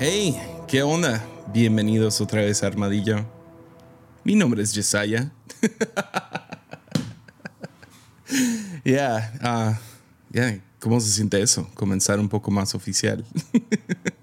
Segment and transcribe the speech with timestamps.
[0.00, 0.36] Hey,
[0.66, 1.24] ¿qué onda?
[1.52, 3.24] Bienvenidos otra vez a Armadillo.
[4.24, 5.32] Mi nombre es Yesaya.
[8.84, 9.78] Ya, ah,
[10.30, 11.70] ya, ¿cómo se siente eso?
[11.72, 13.24] Comenzar un poco más oficial.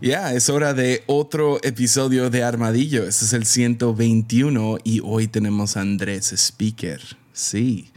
[0.00, 3.06] Ya, es hora de otro episodio de Armadillo.
[3.06, 7.00] Este es el 121 y hoy tenemos a Andrés Speaker.
[7.32, 7.90] Sí,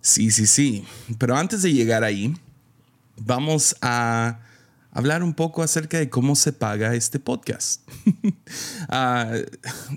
[0.00, 0.84] sí, sí, sí.
[1.18, 2.34] Pero antes de llegar ahí,
[3.16, 4.40] vamos a
[4.94, 7.82] hablar un poco acerca de cómo se paga este podcast.
[8.88, 9.32] Ah,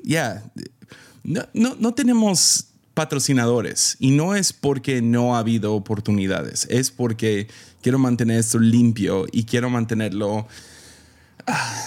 [0.04, 0.44] ya,
[1.24, 7.48] no, no, tenemos patrocinadores y no es porque no ha habido oportunidades, es porque
[7.82, 10.48] quiero mantener esto limpio y quiero mantenerlo...
[11.46, 11.86] Ah,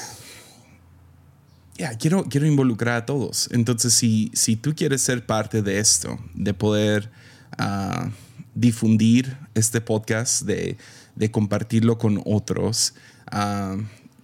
[1.76, 3.48] ya, quiero, quiero involucrar a todos.
[3.52, 7.10] Entonces, si, si tú quieres ser parte de esto, de poder
[7.56, 8.10] ah,
[8.54, 10.76] difundir este podcast, de
[11.16, 12.94] de compartirlo con otros.
[13.26, 13.76] Ah,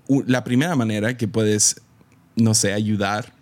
[0.09, 1.81] la primera manera que puedes,
[2.37, 3.35] no sé, ayudar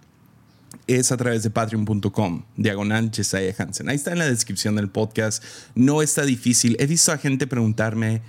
[0.86, 3.88] es a través de patreon.com, diagonal Jesiah Hansen.
[3.88, 5.42] Ahí está en la descripción del podcast.
[5.74, 6.76] No está difícil.
[6.78, 8.22] He visto a gente preguntarme,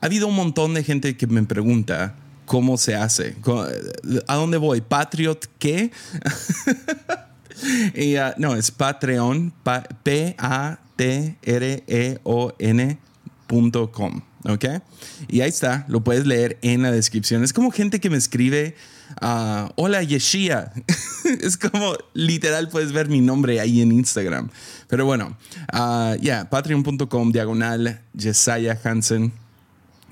[0.00, 2.16] ha habido un montón de gente que me pregunta
[2.46, 3.36] cómo se hace,
[4.26, 5.90] a dónde voy, Patriot, ¿qué?
[8.20, 9.52] ah, no, es Patreon,
[10.02, 10.74] P-A-T-R-E-O-N.com.
[14.44, 14.64] ¿ok?
[15.28, 17.42] Y ahí está, lo puedes leer en la descripción.
[17.42, 18.76] Es como gente que me escribe,
[19.22, 20.72] uh, hola Yeshia.
[21.40, 24.50] es como literal puedes ver mi nombre ahí en Instagram.
[24.88, 25.36] Pero bueno,
[25.72, 29.32] uh, ya, patreon.com diagonal Jesiah Hansen.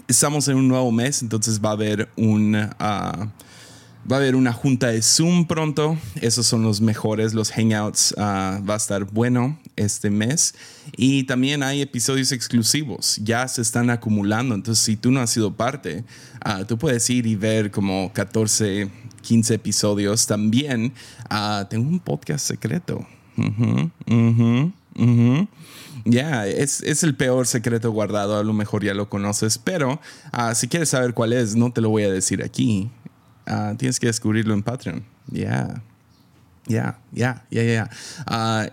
[0.08, 2.54] Estamos en un nuevo mes, entonces va a haber un...
[2.56, 3.28] Uh,
[4.10, 5.96] Va a haber una junta de Zoom pronto.
[6.20, 8.12] Esos son los mejores, los hangouts.
[8.18, 10.54] Ah, va a estar bueno este mes.
[10.96, 13.18] Y también hay episodios exclusivos.
[13.22, 14.54] Ya se están acumulando.
[14.54, 16.04] Entonces, si tú no has sido parte,
[16.44, 18.90] uh, tú puedes ir y ver como 14,
[19.22, 20.26] 15 episodios.
[20.26, 20.92] También
[21.30, 23.06] uh, tengo un podcast secreto.
[26.04, 30.00] Ya, es, es, el peor secreto guardado, a lo mejor ya lo conoces, pero
[30.54, 32.90] si quieres saber cuál es, no te lo voy a decir aquí.
[33.46, 35.04] Ah, tienes que descubrirlo en Patreon.
[35.28, 35.82] Ya.
[36.66, 38.70] Ya, ya, ya, ya.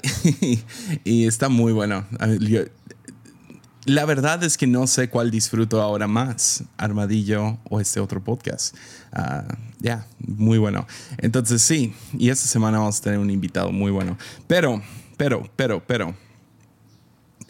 [1.04, 2.06] Y está muy bueno.
[3.86, 8.76] la verdad es que no sé cuál disfruto ahora más, Armadillo o este otro podcast.
[9.12, 10.86] Ah, ya, muy bueno.
[11.18, 14.18] Entonces sí, y esta semana vamos a tener un invitado muy bueno.
[14.48, 14.82] Pero,
[15.18, 16.16] pero, pero, pero,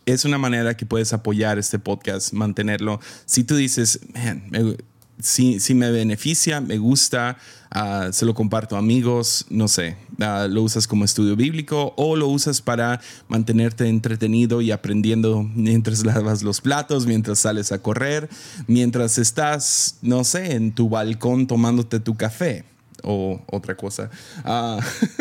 [0.05, 2.99] es una manera que puedes apoyar este podcast, mantenerlo.
[3.25, 4.77] Si tú dices, man,
[5.19, 7.37] si, si me beneficia, me gusta,
[7.71, 12.15] ah, se lo comparto a amigos, no sé, ah, lo usas como estudio bíblico o
[12.15, 18.29] lo usas para mantenerte entretenido y aprendiendo mientras lavas los platos, mientras sales a correr,
[18.67, 22.63] mientras estás, no sé, en tu balcón tomándote tu café
[23.03, 24.09] o otra cosa.
[24.43, 24.79] Ah,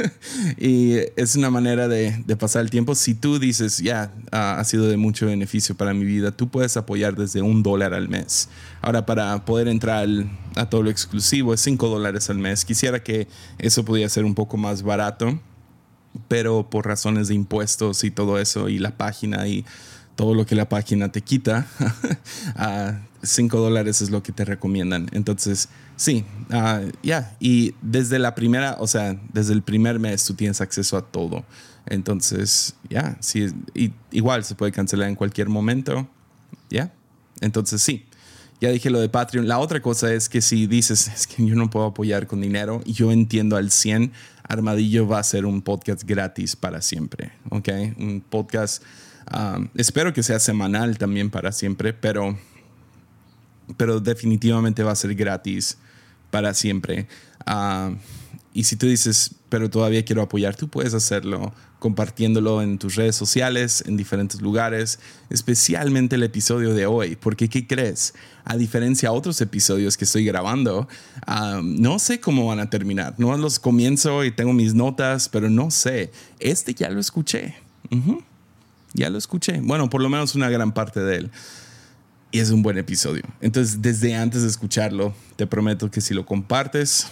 [0.57, 2.95] y es una manera de, pasar el tiempo.
[2.95, 7.17] Si tú dices, ya, ha sido de mucho beneficio para mi vida, tú puedes apoyar
[7.17, 8.49] desde un dólar al mes.
[8.81, 10.09] Ahora, para poder entrar
[10.57, 12.65] a todo lo exclusivo, es cinco dólares al mes.
[12.65, 13.29] Quisiera que
[13.59, 15.39] eso pudiera ser un poco más barato,
[16.29, 19.65] pero por razones de impuestos y todo eso, y la página y
[20.19, 21.69] todo lo que la página te quita,
[22.57, 25.09] a 5 dólares es lo que te recomiendan.
[25.13, 27.37] Entonces, sí, ah, ya.
[27.39, 31.45] Y desde la primera, o sea, desde el primer mes tú tienes acceso a todo.
[31.85, 33.49] Entonces, ya, sí,
[34.11, 36.09] igual se puede cancelar en cualquier momento.
[36.71, 36.93] Ya.
[37.41, 38.07] Entonces, sí.
[38.61, 39.47] Ya dije lo de Patreon.
[39.47, 42.81] La otra cosa es que si dices, es que yo no puedo apoyar con dinero,
[42.85, 47.33] y yo entiendo al 100, Armadillo va a ser un podcast gratis para siempre.
[47.51, 47.69] ¿Ok?
[47.99, 48.83] Un podcast
[49.75, 52.39] espero que sea semanal también para siempre, pero,
[53.77, 55.79] pero definitivamente va a ser gratis
[56.31, 57.07] para siempre.
[58.53, 63.15] y si tú dices, pero todavía quiero apoyar, tú puedes hacerlo compartiéndolo en tus redes
[63.15, 64.99] sociales, en diferentes lugares,
[65.31, 68.15] especialmente el episodio de hoy, porque ¿qué crees?
[68.45, 70.89] A diferencia de otros episodios que estoy grabando,
[71.63, 75.71] no sé cómo van a terminar, no los comienzo y tengo mis notas, pero no
[75.71, 76.11] sé,
[76.41, 77.55] este ya lo escuché.
[78.95, 79.61] Ya lo escuché.
[79.63, 81.31] Bueno, por lo menos una gran parte de él.
[82.31, 83.23] Y es un buen episodio.
[83.41, 87.07] Entonces, desde antes de escucharlo, te prometo que si lo compartes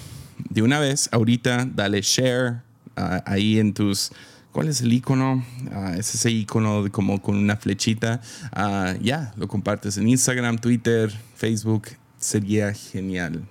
[0.51, 2.63] de una vez, ahorita, dale share
[2.97, 4.13] ah, ahí en tus...
[4.53, 5.45] ¿Cuál es el icono?
[5.71, 8.21] Ah, es ese icono como con una flechita.
[8.53, 11.89] Ah, ya, lo compartes en Instagram, Twitter, Facebook.
[12.19, 13.47] Sería genial.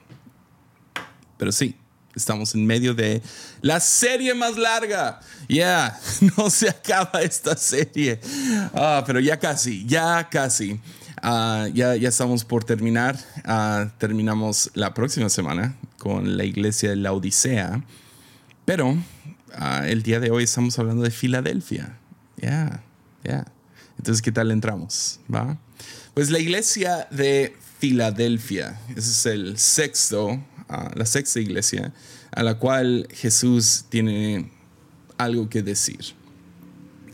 [1.38, 1.76] Pero sí,
[2.16, 3.22] Estamos en medio de
[3.62, 5.20] la serie más larga.
[5.50, 6.00] Ya,
[6.38, 8.22] no se acaba esta serie.
[8.74, 10.80] Ah, pero ya casi, ya casi.
[11.28, 13.18] Ah, ya, ya estamos por terminar.
[13.46, 17.84] Ah, terminamos la próxima semana con la iglesia de la Odisea.
[18.64, 18.96] Pero
[19.56, 21.98] ah, el día de hoy estamos hablando de Filadelfia.
[22.38, 22.84] Ya,
[23.24, 23.44] ya.
[23.98, 25.20] Entonces, ¿qué tal entramos?
[25.34, 25.58] ¿Va?
[26.14, 30.40] Pues la iglesia de Filadelfia, ese es el sexto,
[30.94, 31.92] la sexta iglesia
[32.30, 34.52] a la cual Jesús tiene
[35.18, 36.14] algo que decir.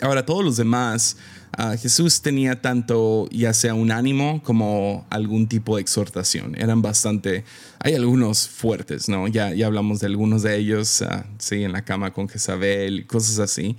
[0.01, 1.17] Ahora, todos los demás
[1.57, 6.55] Ah, Jesús tenía tanto ya sea un ánimo como algún tipo de exhortación.
[6.57, 7.43] Eran bastante,
[7.79, 9.27] hay algunos fuertes, ¿no?
[9.27, 13.39] Ya, ya hablamos de algunos de ellos, uh, sí, en la cama con Jezabel cosas
[13.39, 13.75] así.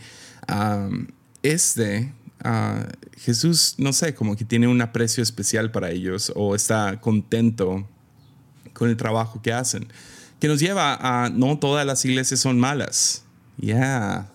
[1.42, 2.12] este,
[2.44, 2.86] ah,
[3.16, 7.88] Jesús, no sé, como que tiene un aprecio especial para ellos o está contento
[8.74, 9.88] con el trabajo que hacen.
[10.40, 13.24] Que nos lleva a no todas las iglesias son malas.
[13.56, 14.31] Ya,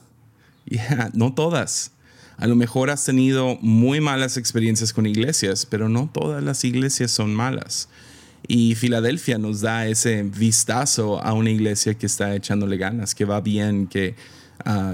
[1.13, 1.91] no todas.
[2.37, 7.09] A lo mejor has tenido muy malas experiencias con iglesias, pero no todas las iglesias
[7.09, 7.89] son malas.
[8.47, 13.41] Y Filadelfia nos da ese vistazo a una iglesia que está echándole ganas, que va
[13.41, 14.15] bien, que
[14.63, 14.93] ah,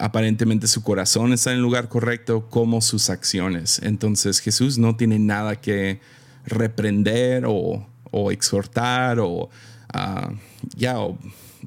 [0.00, 3.80] aparentemente su corazón está en el lugar correcto como sus acciones.
[3.82, 6.00] Entonces Jesús no tiene nada que
[6.44, 7.86] reprender o,
[8.30, 9.48] exhortar o
[9.94, 10.32] ah,
[10.76, 10.96] ya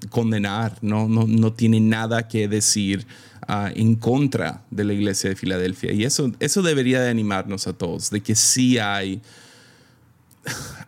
[0.10, 3.06] condenar, no, no, no tiene nada que decir
[3.48, 5.92] en contra de la iglesia de Filadelfia.
[5.94, 9.22] Y eso, eso debería de animarnos a todos, de que sí hay,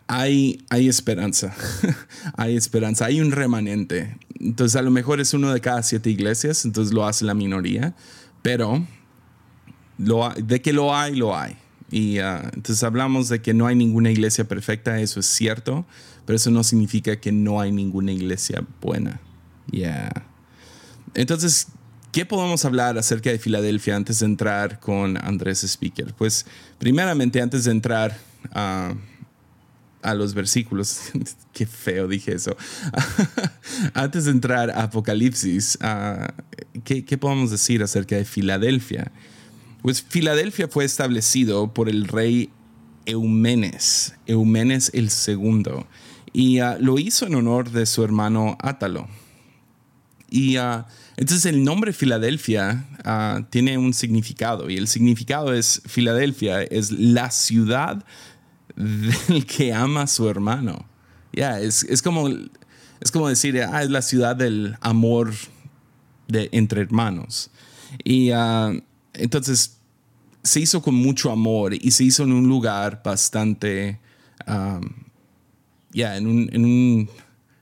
[0.06, 1.54] hay, hay esperanza,
[2.36, 4.16] hay esperanza, hay un remanente.
[4.40, 7.94] Entonces a lo mejor es uno de cada siete iglesias, entonces lo hace la minoría,
[8.42, 8.84] pero
[9.98, 11.56] lo, de que lo hay, lo hay.
[11.90, 15.86] Y ah, entonces hablamos de que no hay ninguna iglesia perfecta, eso es cierto,
[16.28, 19.18] pero eso no significa que no hay ninguna iglesia buena.
[19.70, 20.26] Yeah.
[21.14, 21.68] Entonces,
[22.12, 26.12] ¿Qué podemos hablar acerca de Filadelfia antes de entrar con Andrés Speaker?
[26.12, 26.44] Pues
[26.78, 28.18] primeramente antes de entrar
[28.52, 28.94] a,
[30.14, 31.00] los versículos,
[31.54, 32.56] qué feo dije eso,
[33.94, 35.78] antes de entrar a Apocalipsis,
[36.84, 39.12] ¿qué, ¿qué, podemos decir acerca de Filadelfia?
[39.80, 42.50] Pues Filadelfia fue establecido por el rey
[43.08, 45.86] Eumenes, Eumenes el segundo,
[46.38, 49.08] y ah, lo hizo en honor de su hermano Átalo.
[50.30, 50.84] Y uh,
[51.16, 57.32] entonces el nombre Filadelfia uh, tiene un significado y el significado es Filadelfia es la
[57.32, 58.04] ciudad
[58.76, 60.86] del que ama a su hermano.
[61.32, 65.34] Ya, es, es, como, es como decir, ah, es la ciudad del amor
[66.28, 67.50] de, entre hermanos.
[68.04, 68.30] Y
[69.12, 69.78] entonces
[70.44, 73.98] se hizo con mucho amor y se hizo en un lugar bastante,
[75.90, 77.08] ya, en un, en un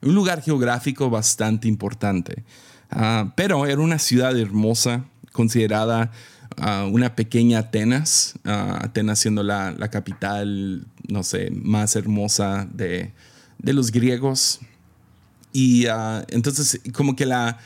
[0.01, 2.45] lugar geográfico bastante importante.
[2.91, 6.13] Ah, pero era una ciudad hermosa, considerada
[6.57, 13.13] ah, una pequeña Atenas, ah, Atenas siendo la, la, capital, no sé, más hermosa de,
[13.59, 14.61] de los griegos.
[15.53, 15.87] Y
[16.29, 17.59] entonces como que la,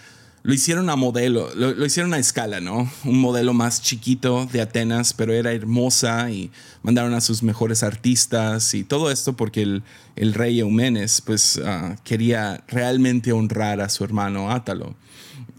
[0.43, 2.91] lo hicieron a modelo, lo, hicieron a escala, ¿no?
[3.05, 6.51] Un modelo más chiquito de Atenas, pero era hermosa y
[6.83, 9.83] mandaron a sus mejores artistas y todo esto porque el,
[10.17, 14.97] el rey Eumenes pues ah, quería realmente honrar a su hermano Átalo.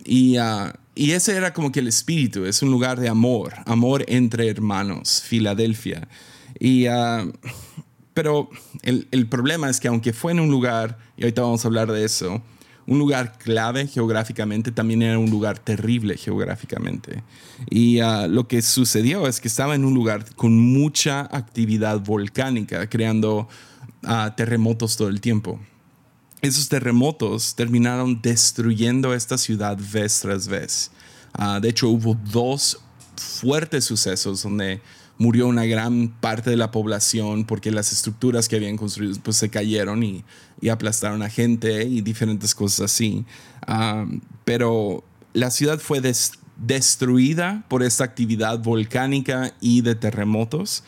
[0.03, 4.03] Y, uh, y ese era como que el espíritu, es un lugar de amor, amor
[4.07, 6.07] entre hermanos, Filadelfia.
[6.59, 7.31] Y, uh,
[8.15, 8.49] pero
[8.81, 11.91] el, el problema es que aunque fue en un lugar, y ahorita vamos a hablar
[11.91, 12.41] de eso,
[12.91, 17.23] un lugar clave geográficamente, también era un lugar terrible geográficamente.
[17.69, 22.89] Y ah, lo que sucedió es que estaba en un lugar con mucha actividad volcánica,
[22.89, 23.47] creando
[24.03, 25.57] ah, terremotos todo el tiempo.
[26.41, 30.91] Esos terremotos terminaron destruyendo esta ciudad vez tras vez.
[31.31, 32.81] Ah, de hecho, hubo dos
[33.15, 34.81] fuertes sucesos donde
[35.17, 39.49] murió una gran parte de la población porque las estructuras que habían construido pues se
[39.49, 40.25] cayeron y,
[40.69, 43.25] aplastaron a gente y diferentes cosas así.
[44.45, 45.03] Pero
[45.33, 46.01] la ciudad fue
[46.57, 50.83] destruida por esta actividad volcánica y de terremotos,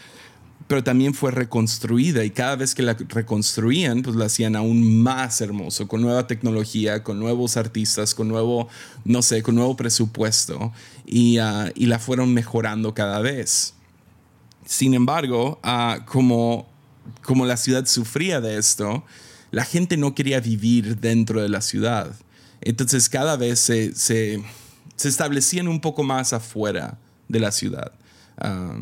[0.67, 5.41] pero también fue reconstruida y cada vez que la reconstruían, pues la hacían aún más
[5.41, 8.69] hermoso, con nueva tecnología, con nuevos artistas, con nuevo,
[9.03, 10.71] no sé, con nuevo presupuesto
[11.05, 13.73] y, ah, y la fueron mejorando cada vez.
[14.65, 16.67] Sin embargo, ah, como,
[17.21, 19.03] como la ciudad sufría de esto,
[19.53, 22.11] la gente no quería vivir dentro de la ciudad.
[22.59, 24.41] Entonces cada vez se, se,
[24.97, 26.97] establecían un poco más afuera
[27.29, 27.91] de la ciudad.
[28.39, 28.79] Ah,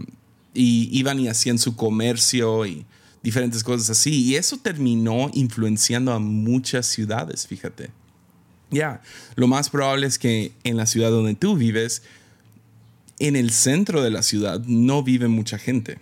[0.54, 2.86] y iban y hacían su comercio y
[3.22, 4.24] diferentes cosas así.
[4.24, 7.90] Y eso terminó influenciando a muchas ciudades, fíjate.
[8.70, 9.02] Ya,
[9.36, 12.02] lo más probable es que en la ciudad donde tú vives
[13.20, 16.00] en el centro de la ciudad no vive mucha gente.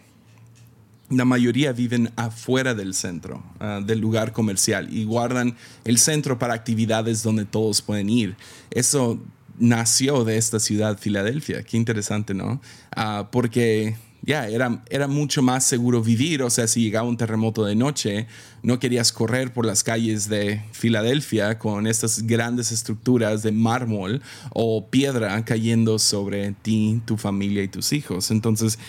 [1.10, 6.54] La mayoría viven afuera del centro, ah, del lugar comercial, y guardan el centro para
[6.54, 8.36] actividades donde todos pueden ir.
[8.72, 9.20] Eso
[9.58, 11.64] nació de esta ciudad, Filadelfia.
[11.64, 12.62] Qué interesante, ¿no?
[12.96, 16.44] Ah, porque ya era, era mucho más seguro vivir.
[16.44, 18.28] O sea, si llegaba un terremoto de noche,
[18.64, 24.88] no querías correr por las calles de Filadelfia con estas grandes estructuras de mármol o
[24.88, 28.32] piedra cayendo sobre ti, tu familia y tus hijos.
[28.32, 28.80] Entonces,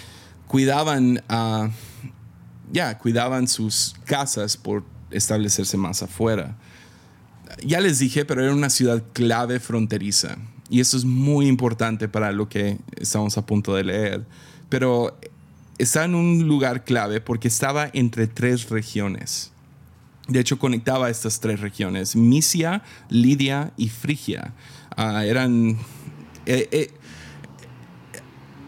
[0.47, 1.71] cuidaban, uh,
[2.73, 6.57] ya, cuidaban sus casas por establecerse más afuera.
[7.65, 10.37] Ya les dije, pero era una ciudad clave fronteriza.
[10.69, 14.25] Y eso es muy importante para lo que estamos a punto de leer.
[14.69, 15.19] Pero
[15.79, 19.51] está en un lugar clave porque estaba entre tres regiones.
[20.29, 24.53] De hecho, conectaba estas tres regiones, Misia, Lidia y Frigia.
[24.97, 25.77] Uh, eran...
[26.47, 26.91] Eh, eh,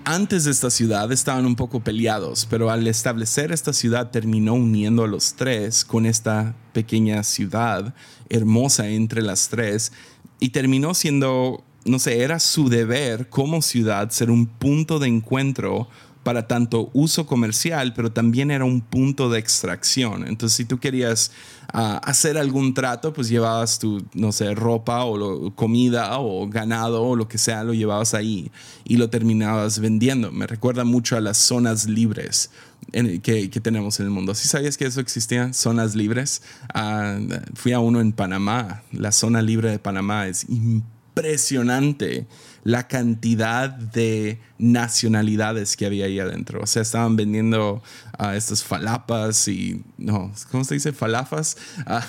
[0.04, 5.04] antes de esta ciudad estaban un poco peleados, pero al establecer esta ciudad terminó uniendo
[5.04, 7.94] a los tres con esta pequeña ciudad
[8.28, 9.92] hermosa entre las tres
[10.40, 15.88] y terminó siendo, no sé, era su deber como ciudad ser un punto de encuentro
[16.22, 20.26] para tanto uso comercial, pero también era un punto de extracción.
[20.26, 21.32] Entonces, si tú querías
[21.72, 27.16] ah, hacer algún trato, pues llevabas tu, no sé, ropa o comida o ganado o
[27.16, 28.50] lo que sea, lo llevabas ahí
[28.84, 30.30] y lo terminabas vendiendo.
[30.30, 32.50] Me recuerda mucho a las zonas libres
[32.90, 34.34] que, tenemos en el mundo.
[34.34, 35.52] ¿Sí sabías que eso existía?
[35.52, 36.42] Zonas libres.
[36.72, 37.18] Ah,
[37.54, 38.82] fui a uno en Panamá.
[38.92, 42.26] La zona libre de Panamá es impresionante
[42.64, 46.60] la cantidad de nacionalidades que había ahí adentro.
[46.62, 47.82] O sea, estaban vendiendo
[48.18, 50.92] uh, estas falapas y, no, ¿cómo se dice?
[50.92, 51.56] Falafas.
[51.84, 52.00] Uh,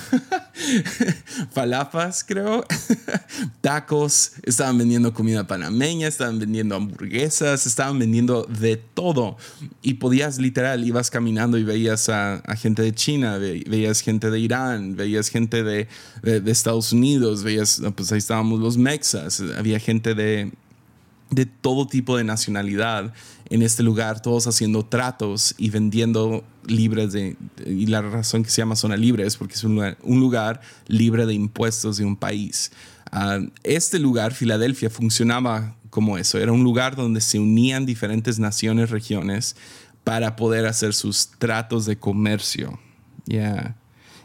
[1.52, 2.64] falafas, creo.
[3.62, 4.34] Tacos.
[4.44, 9.38] Estaban vendiendo comida panameña, estaban vendiendo hamburguesas, estaban vendiendo de todo.
[9.82, 14.96] Y podías literal, ibas caminando y veías a, gente de China, veías gente de Irán,
[14.96, 15.88] veías gente de,
[16.22, 20.43] de Estados Unidos, veías, pues ahí estábamos los mexas, había gente de
[21.30, 23.14] de todo tipo de nacionalidad
[23.50, 27.36] en este lugar, todos haciendo tratos y vendiendo libres de...
[27.66, 31.34] Y la razón que se llama zona libre es porque es un lugar, libre de
[31.34, 32.72] impuestos de un país.
[33.12, 36.40] Ah, este lugar, Filadelfia, funcionaba como eso.
[36.40, 39.56] Era un lugar donde se unían diferentes naciones, regiones,
[40.04, 42.80] para poder hacer sus tratos de comercio.
[43.26, 43.76] Yeah.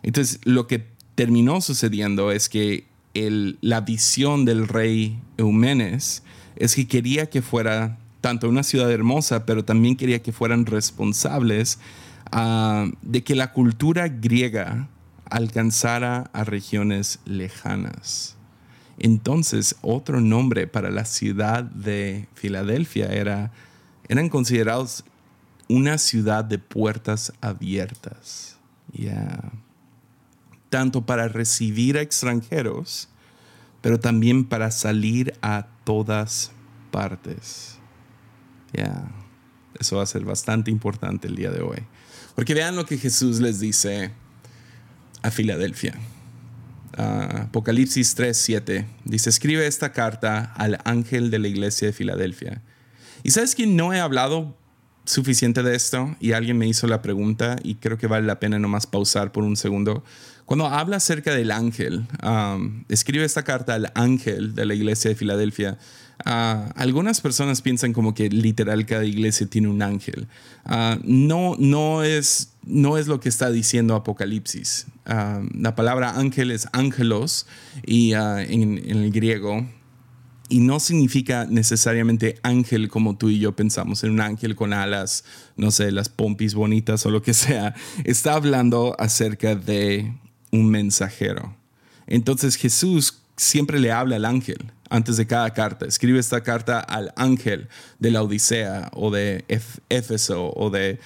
[0.02, 6.22] Entonces, lo que terminó sucediendo es que el, la visión del rey Eumenes
[6.58, 11.78] es que quería que fuera tanto una ciudad hermosa, pero también quería que fueran responsables
[12.32, 14.88] ah, de que la cultura griega
[15.24, 18.36] alcanzara a regiones lejanas.
[18.98, 23.52] Entonces, otro nombre para la ciudad de Filadelfia era,
[24.08, 25.04] eran considerados
[25.68, 28.56] una ciudad de puertas abiertas.
[30.70, 33.08] Tanto para recibir a extranjeros,
[33.88, 36.52] pero también para salir a todas
[36.90, 37.78] partes.
[38.74, 39.10] Ya,
[39.80, 41.78] eso va a ser bastante importante el día de hoy.
[42.34, 44.10] Porque vean lo que Jesús les dice
[45.22, 45.94] a Filadelfia.
[46.98, 52.60] Uh, Apocalipsis 3, 7 dice, escribe esta carta al ángel de la iglesia de Filadelfia.
[53.22, 54.54] Y sabes que no he hablado
[55.08, 58.58] suficiente de esto y alguien me hizo la pregunta y creo que vale la pena
[58.58, 60.04] nomás pausar por un segundo.
[60.44, 65.14] Cuando habla acerca del ángel, um, escribe esta carta al ángel de la iglesia de
[65.14, 65.78] Filadelfia.
[66.26, 70.26] Uh, algunas personas piensan como que literal cada iglesia tiene un ángel.
[70.66, 74.86] Uh, no, no, es, no es lo que está diciendo Apocalipsis.
[75.06, 77.46] Uh, la palabra ángel es ángelos
[77.86, 79.66] y en el griego
[80.48, 85.24] y no significa necesariamente ángel como tú y yo pensamos, en un ángel con alas,
[85.56, 87.74] no sé, las pompis bonitas o lo que sea.
[88.04, 90.14] Está hablando acerca de
[90.50, 91.54] un mensajero.
[92.06, 95.86] Entonces Jesús siempre le habla al ángel antes de cada carta.
[95.86, 99.44] Escribe esta carta al ángel de la Odisea o de
[99.88, 100.98] Éfeso o de,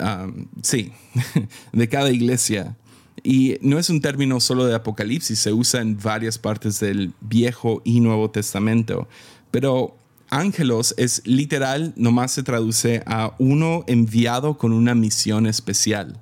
[0.00, 0.92] um, sí,
[1.72, 2.76] de cada iglesia.
[3.22, 7.82] Y no es un término solo de Apocalipsis, se usa en varias partes del Viejo
[7.84, 9.08] y Nuevo Testamento.
[9.50, 9.96] Pero
[10.30, 16.20] ángelos es literal, nomás se traduce a uno enviado con una misión especial.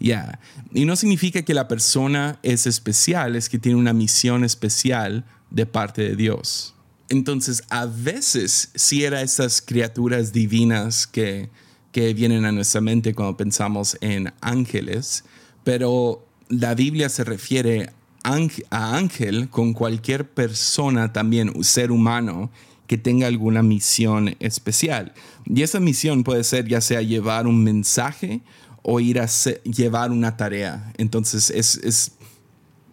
[0.00, 0.40] Ya.
[0.72, 5.66] Y no significa que la persona es especial, es que tiene una misión especial de
[5.66, 6.74] parte de Dios.
[7.08, 11.50] Entonces, a veces si era esas criaturas divinas que,
[11.92, 15.24] que vienen a nuestra mente cuando pensamos en ángeles,
[15.64, 17.90] pero la Biblia se refiere
[18.22, 22.50] a ángel con cualquier persona también, ser humano,
[22.86, 25.12] que tenga alguna misión especial.
[25.46, 28.40] Y esa misión puede ser ya sea llevar un mensaje
[28.82, 29.26] o ir a
[29.64, 30.92] llevar una tarea.
[30.96, 32.12] Entonces es,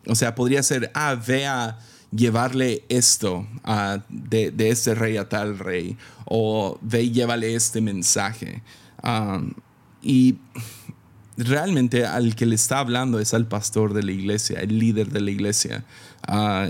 [0.08, 1.80] o sea, podría ser, ah, ve a
[2.12, 3.48] llevarle esto
[4.10, 8.62] de, este rey a tal rey, o ve y llévale este mensaje.
[10.02, 10.38] y
[11.38, 15.22] realmente al que le está hablando es al pastor de la iglesia, el líder de
[15.22, 15.86] la iglesia,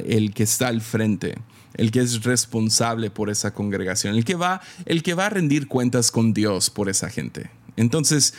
[0.05, 1.35] el que está al frente
[1.73, 5.67] el que es responsable por esa congregación, el que va, el que va a rendir
[5.67, 7.49] cuentas con Dios por esa gente.
[7.77, 8.33] Entonces,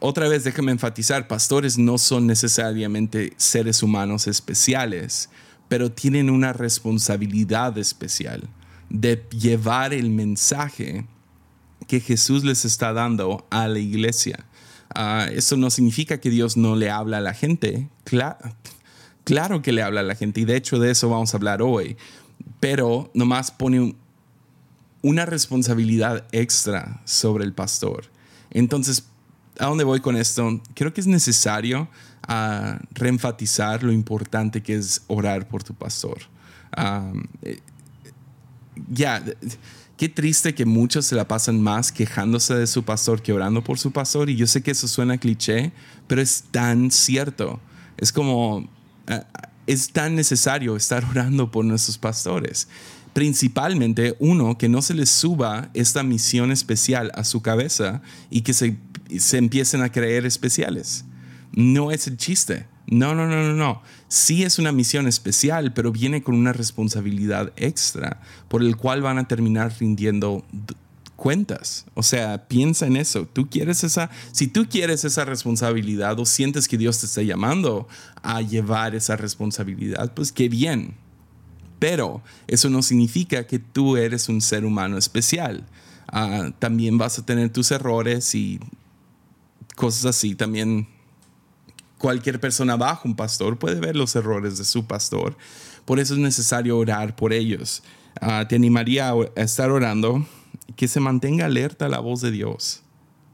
[0.00, 5.28] otra vez déjame enfatizar, pastores no son necesariamente seres humanos especiales,
[5.68, 8.48] pero tienen una responsabilidad especial
[8.88, 11.06] de llevar el mensaje
[11.86, 14.44] que Jesús les está dando a la iglesia.
[14.96, 17.88] Uh, eso no significa que Dios no le habla a la gente.
[19.24, 21.62] claro que le habla a la gente y de hecho de eso vamos a hablar
[21.62, 21.96] hoy.
[22.60, 23.94] Pero nomás pone
[25.02, 28.06] una responsabilidad extra sobre el pastor.
[28.50, 29.04] Entonces,
[29.58, 30.60] ¿a dónde voy con esto?
[30.74, 31.88] Creo que es necesario
[32.28, 36.18] uh, reenfatizar lo importante que es orar por tu pastor.
[37.42, 37.60] Eh,
[38.90, 39.22] ya,
[39.98, 43.78] qué triste que muchos se la pasan más quejándose de su pastor que orando por
[43.78, 44.30] su pastor.
[44.30, 45.72] Y yo sé que eso suena cliché,
[46.06, 47.60] pero es tan cierto.
[47.98, 52.68] Es como, uh, es tan necesario estar orando por nuestros pastores.
[53.12, 58.00] Principalmente uno, que no se les suba esta misión especial a su cabeza
[58.30, 58.78] y que se,
[59.18, 61.04] se empiecen a creer especiales.
[61.52, 62.66] No es el chiste.
[62.86, 63.82] No, no, no, no, no.
[64.08, 69.18] Sí es una misión especial, pero viene con una responsabilidad extra por el cual van
[69.18, 70.44] a terminar rindiendo
[71.18, 71.84] cuentas.
[71.94, 73.26] O sea, piensa en eso.
[73.26, 77.88] Tú quieres esa, si tú quieres esa responsabilidad o sientes que Dios te está llamando
[78.22, 80.94] a llevar esa responsabilidad, pues qué bien.
[81.80, 85.66] Pero eso no significa que tú eres un ser humano especial.
[86.06, 88.60] Ah, también vas a tener tus errores y
[89.74, 90.36] cosas así.
[90.36, 90.86] También
[91.98, 95.36] cualquier persona bajo un pastor puede ver los errores de su pastor.
[95.84, 97.82] Por eso es necesario orar por ellos.
[98.20, 100.26] Ah, te animaría a estar orando
[100.76, 102.82] que se mantenga alerta la voz de Dios.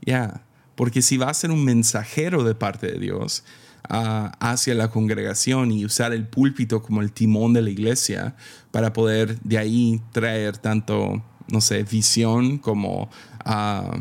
[0.04, 3.44] Ya, porque si va a ser un mensajero de parte de Dios
[3.88, 8.34] ah, hacia la congregación y usar el púlpito como el timón de la iglesia
[8.70, 13.10] para poder de ahí traer tanto, no sé, visión como...
[13.46, 14.00] Uh,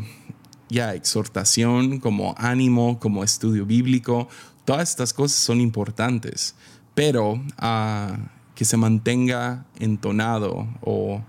[0.68, 4.28] ya exhortación, como ánimo, como estudio bíblico,
[4.64, 6.54] todas estas cosas son importantes,
[6.94, 8.16] pero ah,
[8.54, 11.22] que se mantenga entonado o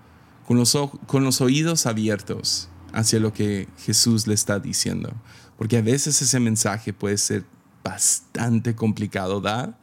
[0.48, 5.12] con los, con los oídos abiertos hacia lo que Jesús le está diciendo.
[5.58, 7.46] Porque a veces ese mensaje puede ser
[7.84, 9.78] bastante complicado dar.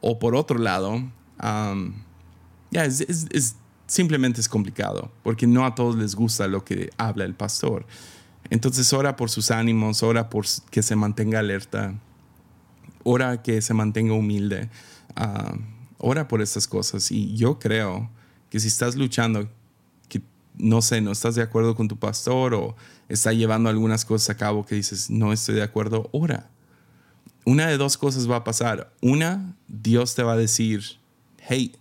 [0.00, 1.02] O por otro lado,
[2.70, 5.10] ya es, simplemente es complicado.
[5.22, 7.86] Porque no a todos les gusta lo que habla el pastor.
[8.50, 11.94] Entonces ora por sus ánimos, ora por que se mantenga alerta,
[13.04, 14.68] ora que se mantenga humilde,
[15.98, 17.10] ora por estas cosas.
[17.12, 18.10] Y yo creo
[18.50, 19.48] que si estás luchando
[20.56, 22.76] no sé, no estás de acuerdo con tu pastor o
[23.08, 26.50] está llevando algunas cosas a cabo que dices, no estoy de acuerdo, ora.
[27.44, 28.92] Una de dos cosas va a pasar.
[29.02, 30.82] Una, Dios te va a decir,
[31.38, 31.74] hey,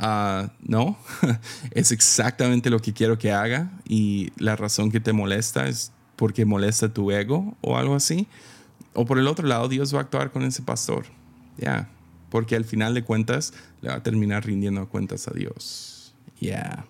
[0.00, 0.96] uh, no,
[1.72, 6.46] es exactamente lo que quiero que haga y la razón que te molesta es porque
[6.46, 8.26] molesta tu ego o algo así.
[8.96, 11.04] O por el otro lado, Dios va a actuar con ese pastor.
[11.58, 11.88] Ya,
[12.30, 16.14] porque al final de cuentas le va a terminar rindiendo cuentas a Dios.
[16.40, 16.86] Ya.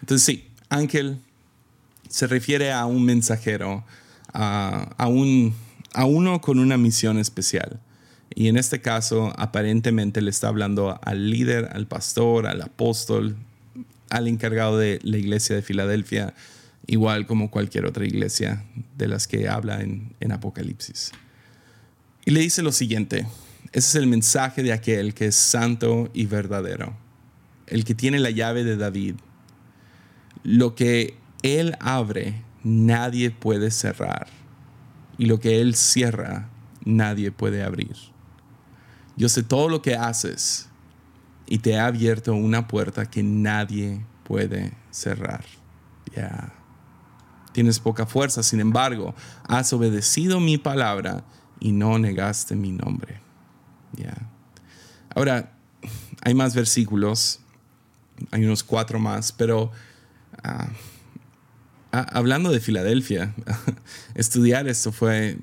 [0.00, 1.18] Entonces sí, ángel
[2.08, 3.84] se refiere a un mensajero,
[4.32, 5.54] a, un,
[5.92, 7.80] a uno con una misión especial.
[8.34, 13.36] Y en este caso, aparentemente le está hablando al líder, al pastor, al apóstol,
[14.10, 16.34] al encargado de la iglesia de Filadelfia,
[16.86, 18.64] igual como cualquier otra iglesia
[18.96, 21.12] de las que habla en, en Apocalipsis.
[22.24, 23.26] Y le dice lo siguiente,
[23.72, 26.96] ese es el mensaje de aquel que es santo y verdadero,
[27.66, 29.16] el que tiene la llave de David
[30.44, 34.28] lo que Él abre, nadie puede cerrar.
[35.18, 36.48] Y lo que Él cierra,
[36.84, 37.96] nadie puede abrir.
[39.16, 40.68] Yo sé todo lo que haces
[41.46, 45.44] y te he abierto una puerta que nadie puede cerrar.
[46.14, 46.52] Ya.
[47.52, 49.14] Tienes poca fuerza, sin embargo,
[49.46, 51.24] has obedecido mi palabra
[51.60, 53.20] y no negaste mi nombre.
[53.96, 54.14] Ya.
[55.14, 55.52] Ahora,
[56.22, 57.40] hay más versículos,
[58.30, 59.70] hay unos cuatro más, pero
[60.44, 60.68] Ah,
[61.92, 63.34] ah, hablando de Filadelfia,
[64.14, 65.38] estudiar esto fue,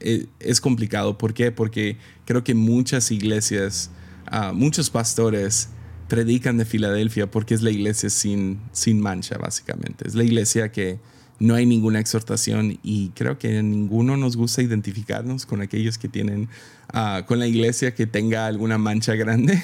[0.00, 1.18] eh, es complicado.
[1.18, 1.52] ¿Por qué?
[1.52, 3.90] Porque creo que muchas iglesias,
[4.26, 5.68] ah, muchos pastores
[6.08, 10.08] predican de Filadelfia porque es la iglesia sin, sin mancha, básicamente.
[10.08, 10.98] Es la iglesia que
[11.40, 16.50] no hay ninguna exhortación y creo que ninguno nos gusta identificarnos con aquellos que tienen,
[16.92, 19.60] ah, con la iglesia que tenga alguna mancha grande.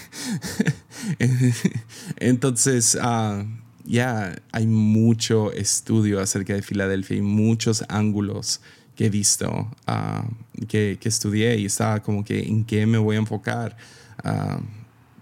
[2.16, 3.44] Entonces, ah,
[3.84, 8.62] ya hay mucho estudio acerca de Filadelfia y muchos ángulos
[8.96, 10.26] que he visto, ah,
[10.68, 13.76] que, que, estudié y estaba como que en qué me voy a enfocar.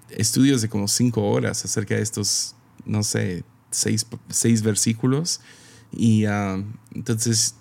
[0.08, 2.54] estudios de como cinco horas acerca de estos,
[2.86, 5.40] no sé, seis, seis versículos
[5.96, 7.56] y um, entonces,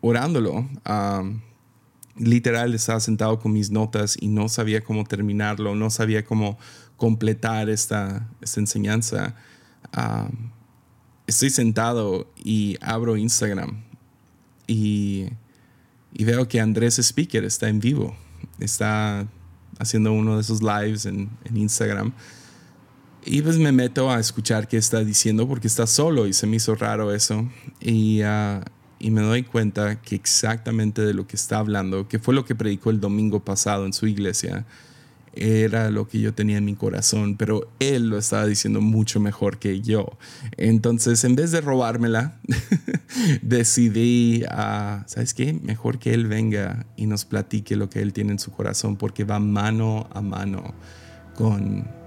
[0.00, 1.40] orándolo, um,
[2.16, 6.58] literal estaba sentado con mis notas y no sabía cómo terminarlo, no sabía cómo
[6.96, 9.34] completar esta, esta enseñanza.
[9.96, 10.50] Um,
[11.26, 13.82] estoy sentado y abro Instagram
[14.66, 15.26] y,
[16.12, 18.16] y, veo que Andrés Speaker está en vivo,
[18.58, 19.26] está
[19.78, 22.12] haciendo uno de esos lives en, en Instagram.
[23.28, 26.56] Y pues me meto a escuchar qué está diciendo porque está solo y se me
[26.56, 27.50] hizo raro eso.
[27.80, 28.64] Y, ah,
[29.00, 32.54] y me doy cuenta que exactamente de lo que está hablando, que fue lo que
[32.54, 34.64] predicó el domingo pasado en su iglesia,
[35.32, 39.58] era lo que yo tenía en mi corazón, pero él lo estaba diciendo mucho mejor
[39.58, 40.16] que yo.
[40.56, 42.40] Entonces, en vez de robármela,
[43.42, 45.52] decidí, uh, ¿sabes qué?
[45.52, 49.24] Mejor que él venga y nos platique lo que él tiene en su corazón, porque
[49.24, 50.74] va mano a mano
[51.34, 52.05] con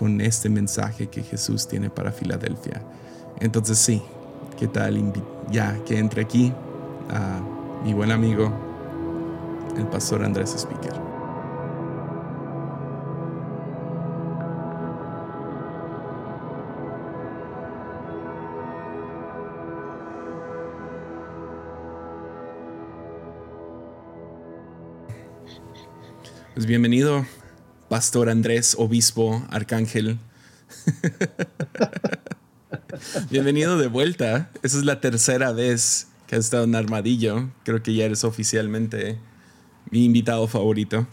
[0.00, 2.82] con este mensaje que Jesús tiene para Filadelfia.
[3.38, 4.00] Entonces sí,
[4.58, 5.12] ¿qué tal?
[5.50, 6.54] Ya que entre aquí
[7.10, 7.38] a
[7.84, 8.50] mi buen amigo,
[9.76, 10.94] el pastor Andrés Speaker.
[26.54, 27.26] Pues bienvenido
[27.90, 30.16] Pastor Andrés, obispo, arcángel.
[33.30, 34.48] Bienvenido de vuelta.
[34.62, 37.50] Esa es la tercera vez que has estado en Armadillo.
[37.64, 39.18] Creo que ya eres oficialmente
[39.90, 41.08] mi invitado favorito.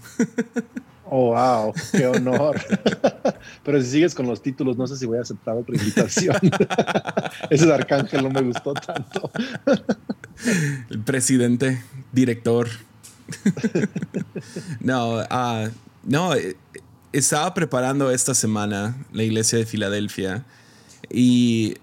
[1.09, 2.61] Oh, wow, qué honor.
[3.63, 6.35] Pero si sigues con los títulos, no sé si voy a aceptar otra invitación.
[7.49, 9.31] Ese de Arcángel no me gustó tanto.
[10.91, 12.67] El presidente, director.
[14.79, 15.69] No, ah,
[16.07, 16.55] no, eh,
[17.11, 20.45] estaba preparando esta semana la iglesia de Filadelfia
[21.09, 21.75] y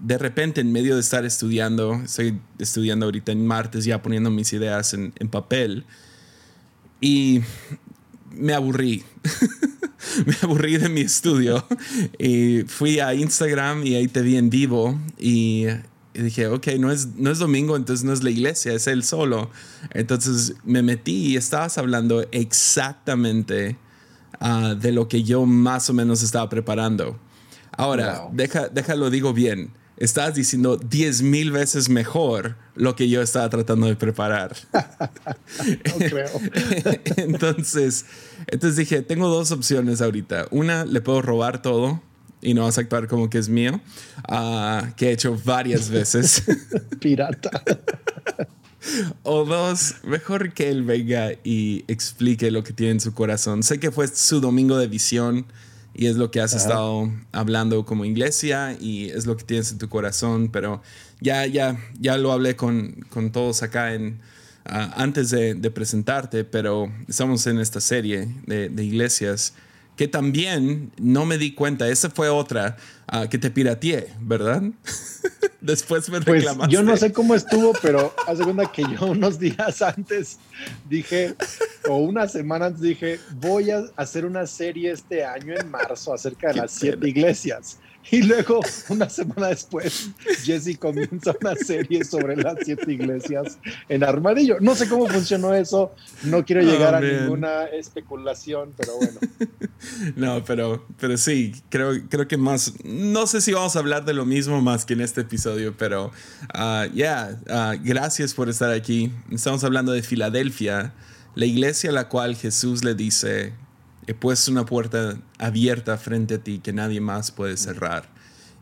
[0.00, 4.52] de repente en medio de estar estudiando, estoy estudiando ahorita en martes ya poniendo mis
[4.52, 5.86] ideas en, papel
[7.00, 7.40] y
[8.30, 9.04] me aburrí.
[10.26, 11.66] me aburrí de mi estudio
[12.18, 15.64] y fui a Instagram y ahí te vi en vivo y
[16.14, 19.02] y dije, ok, no es, no es domingo, entonces no es la iglesia, es él
[19.02, 19.50] solo.
[19.90, 23.76] Entonces me metí y estabas hablando exactamente
[24.38, 27.18] ah, de lo que yo más o menos estaba preparando.
[27.76, 29.72] Ahora, deja, déjalo digo bien.
[29.96, 34.56] Estabas diciendo diez mil veces mejor lo que yo estaba tratando de preparar.
[34.72, 36.30] no creo.
[37.16, 38.06] entonces,
[38.46, 40.46] entonces dije, tengo dos opciones ahorita.
[40.52, 42.00] Una, le puedo robar todo
[42.44, 43.80] y no vas a actuar como que es mío,
[44.28, 46.42] uh, que he hecho varias veces.
[47.00, 47.50] Pirata.
[49.22, 53.62] o dos, mejor que él venga y explique lo que tiene en su corazón.
[53.62, 55.46] Sé que fue su domingo de visión
[55.94, 59.78] y es lo que has estado hablando como iglesia y es lo que tienes en
[59.78, 60.82] tu corazón, pero
[61.20, 64.20] ya, ya, ya lo hablé con, con todos acá en,
[64.66, 69.54] uh, antes de, de, presentarte, pero estamos en esta serie de, de iglesias
[69.96, 72.76] que también no me di cuenta, esa fue otra
[73.06, 74.62] ah, que te pirateé, ¿verdad?
[75.60, 79.80] Después me pues yo no sé cómo estuvo, pero haz cuenta que yo unos días
[79.80, 80.38] antes
[80.90, 81.34] dije,
[81.88, 86.48] o una semana antes dije, voy a hacer una serie este año en marzo acerca
[86.48, 87.78] de las siete iglesias.
[88.10, 90.10] Y luego, una semana después,
[90.42, 94.56] Jesse comienza una serie sobre las siete iglesias en Armadillo.
[94.60, 99.20] No sé cómo funcionó eso, no quiero llegar a ninguna especulación, pero bueno.
[100.16, 104.14] No, pero, pero sí, creo, creo que más, no sé si vamos a hablar de
[104.14, 106.10] lo mismo más que en este episodio, pero
[106.54, 109.12] uh, ya, uh, gracias por estar aquí.
[109.30, 110.94] Estamos hablando de Filadelfia,
[111.34, 113.52] la iglesia a la cual Jesús le dice,
[114.06, 118.08] he puesto una puerta abierta frente a ti que nadie más puede cerrar.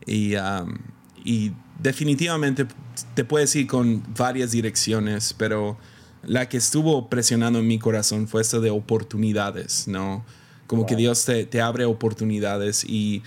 [0.05, 0.77] Y, um,
[1.23, 2.67] y definitivamente
[3.13, 5.77] te puedes ir con varias direcciones, pero
[6.23, 10.25] la que estuvo presionando en mi corazón fue esta de oportunidades, ¿no?
[10.67, 13.21] Como que Dios te, te, abre oportunidades y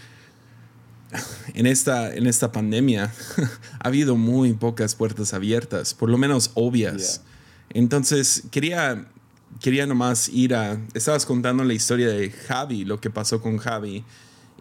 [1.55, 3.12] en esta, en esta pandemia
[3.79, 7.22] ha habido muy pocas puertas abiertas, por lo menos obvias.
[7.70, 9.07] Entonces quería
[9.61, 10.78] quería nomás ir a...
[10.94, 14.04] Estabas contando la historia de Javi, lo que pasó con Javi,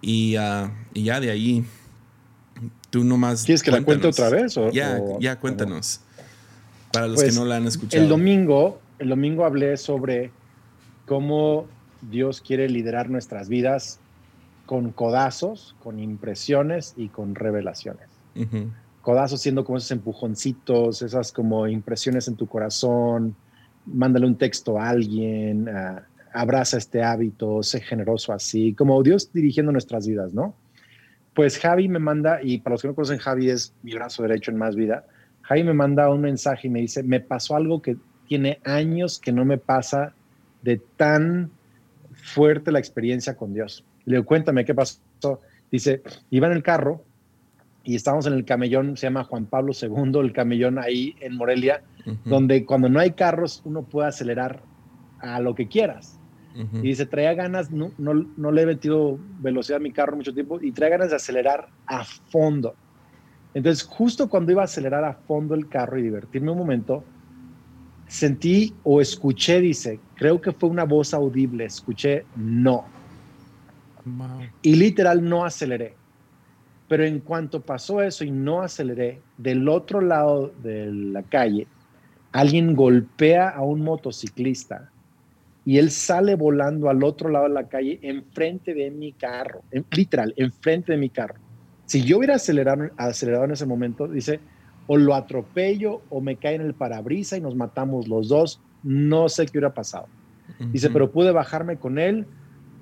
[0.02, 1.66] y, ah, y ya de ahí
[2.90, 3.44] tú nomás.
[3.44, 4.58] ¿Quieres que la cuente otra vez?
[4.58, 6.02] O, ya, ya cuéntanos.
[6.92, 8.02] Para los que pues, no la han escuchado.
[8.02, 10.32] El domingo, el domingo hablé sobre
[11.06, 11.68] cómo
[12.02, 14.00] Dios quiere liderar nuestras vidas
[14.66, 18.08] con codazos, con impresiones y con revelaciones.
[19.02, 23.36] Codazos siendo como esos empujoncitos, esas como impresiones en tu corazón,
[23.86, 26.02] mándale un texto a alguien, uh,
[26.34, 30.56] abraza este hábito, sé generoso así, como Dios dirigiendo nuestras vidas, ¿no?
[31.34, 34.52] Pues Javi me manda, y para los que no conocen, Javi es mi brazo derecho
[34.52, 35.06] en Más Vida,
[35.42, 39.32] Javi me manda un mensaje y me dice, me pasó algo que tiene años que
[39.32, 40.14] no me pasa
[40.64, 41.52] de tan
[42.14, 43.86] fuerte la experiencia con Dios.
[44.06, 45.00] Le digo, cuéntame qué pasó.
[45.72, 47.04] Dice, iba en el carro
[47.84, 51.84] y estábamos en el camellón, se llama Juan Pablo II, el camellón ahí en Morelia,
[52.24, 54.62] donde cuando no hay carros uno puede acelerar
[55.20, 56.20] a lo que quieras.
[56.56, 60.34] Y dice, traía ganas, no, no, no, le he metido velocidad a mi carro mucho
[60.34, 62.76] tiempo, y traía ganas de acelerar a fondo.
[63.54, 67.04] Entonces, justo cuando iba a acelerar a fondo el carro y divertirme un momento,
[68.08, 72.86] sentí o escuché, dice, creo que fue una voz audible, escuché no.
[74.62, 75.94] Y literal no aceleré.
[76.88, 81.68] Pero en cuanto pasó eso y no aceleré, del otro lado de la calle,
[82.36, 84.92] alguien golpea a un motociclista
[85.64, 90.34] y él sale volando al otro lado de la calle enfrente de mi carro, literal,
[90.36, 91.36] enfrente de mi carro.
[91.86, 94.42] Si yo hubiera acelerado, acelerado en ese momento, dice,
[94.86, 98.62] o lo atropello o me cae en el parabrisa y nos matamos los dos.
[98.84, 100.08] No sé qué hubiera pasado.
[100.74, 102.28] Dice, pero pude bajarme con él,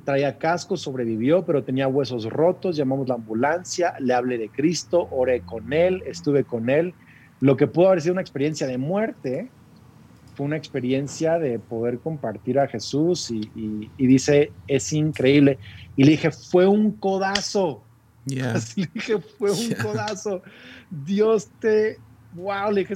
[0.03, 5.41] traía casco, sobrevivió, pero tenía huesos rotos, llamamos la ambulancia, le hablé de Cristo, oré
[5.41, 6.95] con él, estuve con él.
[7.43, 9.49] Lo que pudo haber sido una experiencia de muerte,
[10.33, 15.59] fue una experiencia de poder compartir a Jesús y, dice, es increíble.
[15.97, 17.83] Y le dije, fue un codazo.
[18.53, 20.41] Así le dije, fue un codazo.
[20.89, 21.99] Dios te,
[22.33, 22.93] wow, le dije,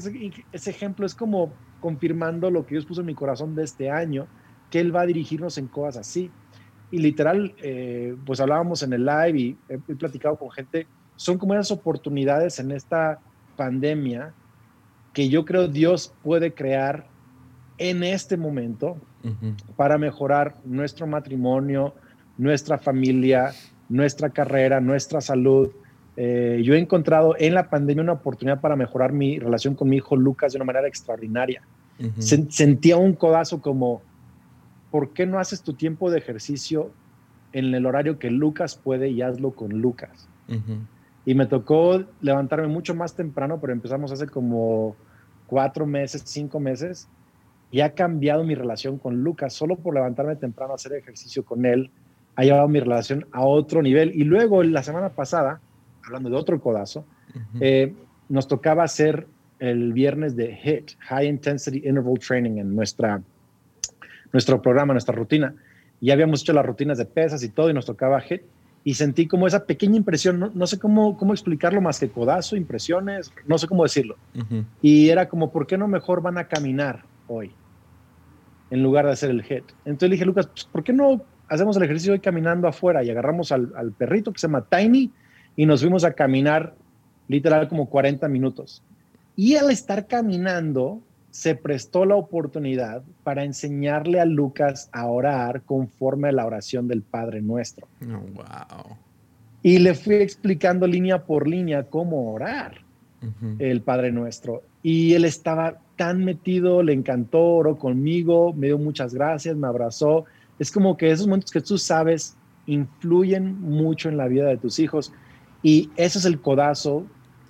[0.53, 4.27] ese, ejemplo es como confirmando lo que Dios puso en mi corazón de este año,
[4.71, 6.31] que Él va a dirigirnos en cosas así.
[6.89, 11.53] Y literal, eh, pues hablábamos en el live y he, platicado con gente, son como
[11.53, 13.19] esas oportunidades en esta
[13.57, 14.33] pandemia
[15.13, 17.07] que yo creo Dios puede crear
[17.77, 18.97] en este momento
[19.75, 21.93] para mejorar nuestro matrimonio,
[22.37, 23.51] nuestra familia,
[23.89, 25.69] nuestra carrera, nuestra salud,
[26.19, 29.97] eh, yo he encontrado en la pandemia una oportunidad para mejorar mi relación con mi
[29.97, 31.61] hijo Lucas de una manera extraordinaria.
[32.19, 34.01] sentía un codazo como,
[34.91, 36.91] ¿por qué no haces tu tiempo de ejercicio
[37.53, 40.27] en el horario que Lucas puede y hazlo con Lucas?
[41.27, 44.95] Y me tocó levantarme mucho más temprano, pero empezamos hace como
[45.45, 47.09] cuatro meses, cinco meses,
[47.69, 51.65] y ha cambiado mi relación con Lucas solo por levantarme temprano a hacer ejercicio con
[51.65, 51.91] él.
[52.37, 54.15] Ha llevado mi relación a otro nivel.
[54.15, 55.59] Y luego, la semana pasada,
[56.05, 57.03] hablando de otro codazo,
[57.59, 57.93] eh,
[58.29, 59.27] nos tocaba hacer
[59.59, 63.21] el viernes de HIT, High Intensity Interval Training, en nuestra,
[64.31, 65.53] nuestro programa, nuestra rutina.
[65.99, 68.43] Ya habíamos hecho las rutinas de pesas y todo, y nos tocaba HIT.
[68.83, 73.33] Y sentí como esa pequeña impresión, no, sé cómo, cómo explicarlo más que codazo, impresiones,
[73.45, 74.15] no sé cómo decirlo.
[74.81, 77.51] Y era como, ¿por qué no mejor van a caminar hoy?
[78.69, 79.65] En lugar de hacer el HIT.
[79.83, 83.03] Entonces le dije, Lucas, pues, ¿por qué no hacemos el ejercicio hoy caminando afuera?
[83.03, 85.11] Y agarramos al, al perrito que se llama Tiny
[85.57, 86.73] y nos fuimos a caminar
[87.27, 88.83] literal como 40 minutos.
[89.35, 96.29] Y al estar caminando, se prestó la oportunidad para enseñarle a Lucas a orar conforme
[96.29, 97.87] a la oración del Padre Nuestro.
[98.03, 98.97] Oh, wow.
[99.61, 102.81] Y le fui explicando línea por línea cómo orar
[103.59, 104.63] el Padre Nuestro.
[104.83, 110.25] Y él estaba tan metido, le encantó, oró conmigo, me dio muchas gracias, me abrazó.
[110.59, 112.37] Es como que esos momentos que tú sabes
[112.67, 115.11] influyen mucho en la vida de tus hijos.
[115.63, 117.05] Y ese es el codazo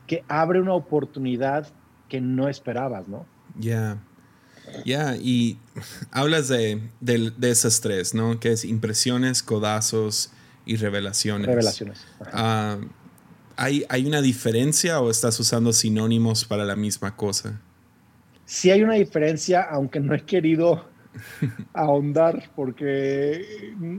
[0.07, 1.67] que abre una oportunidad
[2.07, 3.25] que no esperabas, ¿no?
[3.59, 3.97] Ya.
[4.85, 5.57] Ya, y
[6.11, 8.39] hablas de, de, esas tres, ¿no?
[8.39, 10.31] Que es impresiones, codazos
[10.65, 11.47] y revelaciones.
[11.47, 12.05] Revelaciones.
[12.33, 12.77] Ah,
[13.55, 17.61] ¿hay, ¿Hay una diferencia o estás usando sinónimos para la misma cosa?
[18.45, 20.85] Sí hay una diferencia, aunque no he querido
[21.73, 23.97] ahondar porque mm,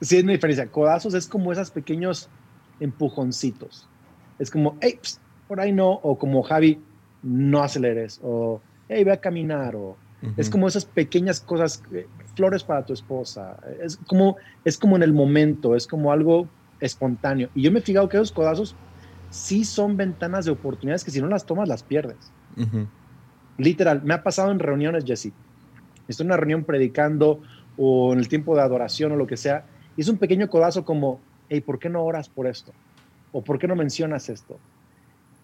[0.00, 0.66] sí hay una diferencia.
[0.68, 2.28] Codazos es como esos pequeños
[2.80, 3.88] empujoncitos.
[4.38, 4.98] Es como, hey,
[5.48, 6.80] por ahí no, o como Javi,
[7.22, 9.98] no aceleres, o hey, ve a caminar, o
[10.36, 15.02] es como esas pequeñas cosas, eh, flores para tu esposa, es como, es como en
[15.02, 17.50] el momento, es como algo espontáneo.
[17.54, 18.76] Y yo me he fijado que esos codazos
[19.28, 22.32] sí son ventanas de oportunidades que si no las tomas las pierdes.
[23.56, 25.32] Literal, me ha pasado en reuniones, Jesse.
[26.08, 27.42] Estoy en una reunión predicando
[27.76, 30.84] o en el tiempo de adoración o lo que sea, y es un pequeño codazo
[30.84, 32.72] como, hey, ¿por qué no oras por esto?
[33.30, 34.60] ¿O por qué no mencionas esto?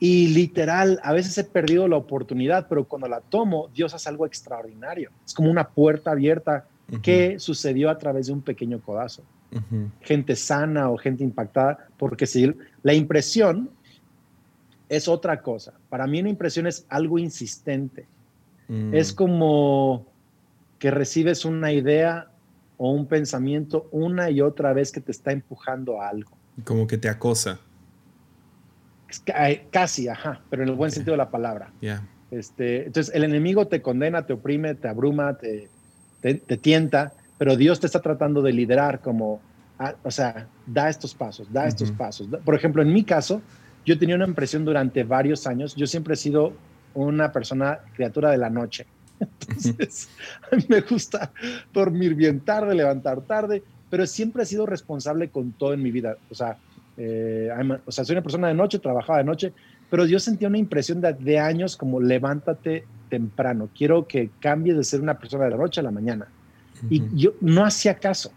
[0.01, 4.27] Y literal, a veces he perdido la oportunidad, pero cuando la tomo, Dios hace algo
[4.27, 5.11] extraordinario.
[5.27, 6.67] Es como una puerta abierta
[7.03, 9.23] que sucedió a través de un pequeño codazo.
[10.03, 13.71] Gente sana o gente impactada, porque si la impresión
[14.89, 15.75] es otra cosa.
[15.89, 18.07] Para mí una impresión es algo insistente.
[18.69, 18.95] Mm.
[18.95, 20.07] Es como
[20.79, 22.31] que recibes una idea
[22.77, 26.31] o un pensamiento una y otra vez que te está empujando a algo.
[26.65, 27.61] Como que te acosa.
[29.71, 31.73] Casi, ajá, pero en el buen sentido de la palabra.
[32.31, 35.69] Este, entonces, el enemigo te condena, te oprime, te abruma, te,
[36.21, 39.41] te, tienta, pero Dios te está tratando de liderar como,
[39.79, 42.29] ah, o sea, da estos pasos, da estos pasos.
[42.45, 43.41] Por ejemplo, en mi caso,
[43.87, 46.53] yo tenía una impresión durante varios años, yo siempre he sido
[46.93, 48.87] una persona, criatura de la noche.
[49.21, 50.09] Entonces,
[50.51, 51.33] a mí me gusta
[51.73, 56.19] dormir bien tarde, levantar tarde, pero siempre he sido responsable con todo en mi vida.
[56.31, 56.59] O sea,
[56.99, 57.49] eh,
[57.87, 59.53] o sea, soy una persona de noche, trabajaba de noche,
[59.89, 65.01] pero yo sentía una impresión de, años como levántate temprano, quiero que cambies de ser
[65.01, 66.29] una persona de la noche a la mañana.
[66.91, 68.31] Y yo no hacía caso.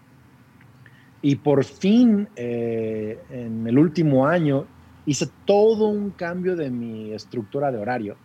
[1.21, 4.65] Y por fin, eh, en el último año,
[5.05, 8.17] hice todo un cambio de mi estructura de horario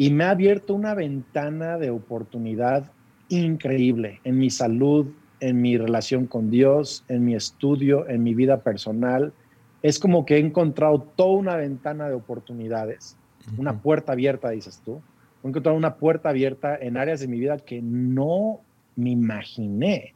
[0.00, 2.90] y me ha abierto una ventana de oportunidad
[3.28, 5.08] increíble en mi salud,
[5.40, 9.32] en mi relación con Dios, en mi estudio, en mi vida personal.
[9.82, 13.16] Es como que he encontrado toda una ventana de oportunidades,
[13.56, 15.00] una puerta abierta, dices tú.
[15.42, 18.60] He encontrado una puerta abierta en áreas de mi vida que no
[18.96, 20.14] me imaginé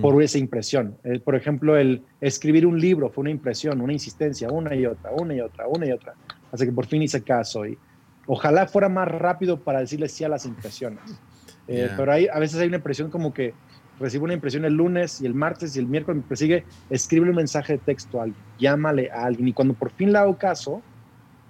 [0.00, 0.96] por esa impresión.
[1.04, 5.12] Eh, por ejemplo, el escribir un libro fue una impresión, una insistencia, una y otra,
[5.12, 6.14] una y otra, una y otra.
[6.50, 7.78] Así que por fin hice caso y
[8.26, 11.20] ojalá fuera más rápido para decirle sí a las impresiones.
[11.68, 13.54] Eh, pero hay, a veces hay una impresión como que
[14.00, 17.36] recibo una impresión el lunes y el martes y el miércoles me persigue, escribe un
[17.36, 19.48] mensaje de texto a alguien, llámale a alguien.
[19.48, 20.82] Y cuando por fin le hago caso,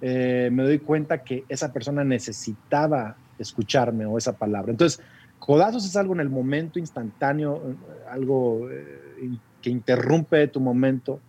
[0.01, 4.71] eh, me doy cuenta que esa persona necesitaba escucharme o esa palabra.
[4.71, 5.01] Entonces,
[5.39, 7.61] Codazos es algo en el momento instantáneo,
[8.09, 11.21] algo eh, que interrumpe tu momento.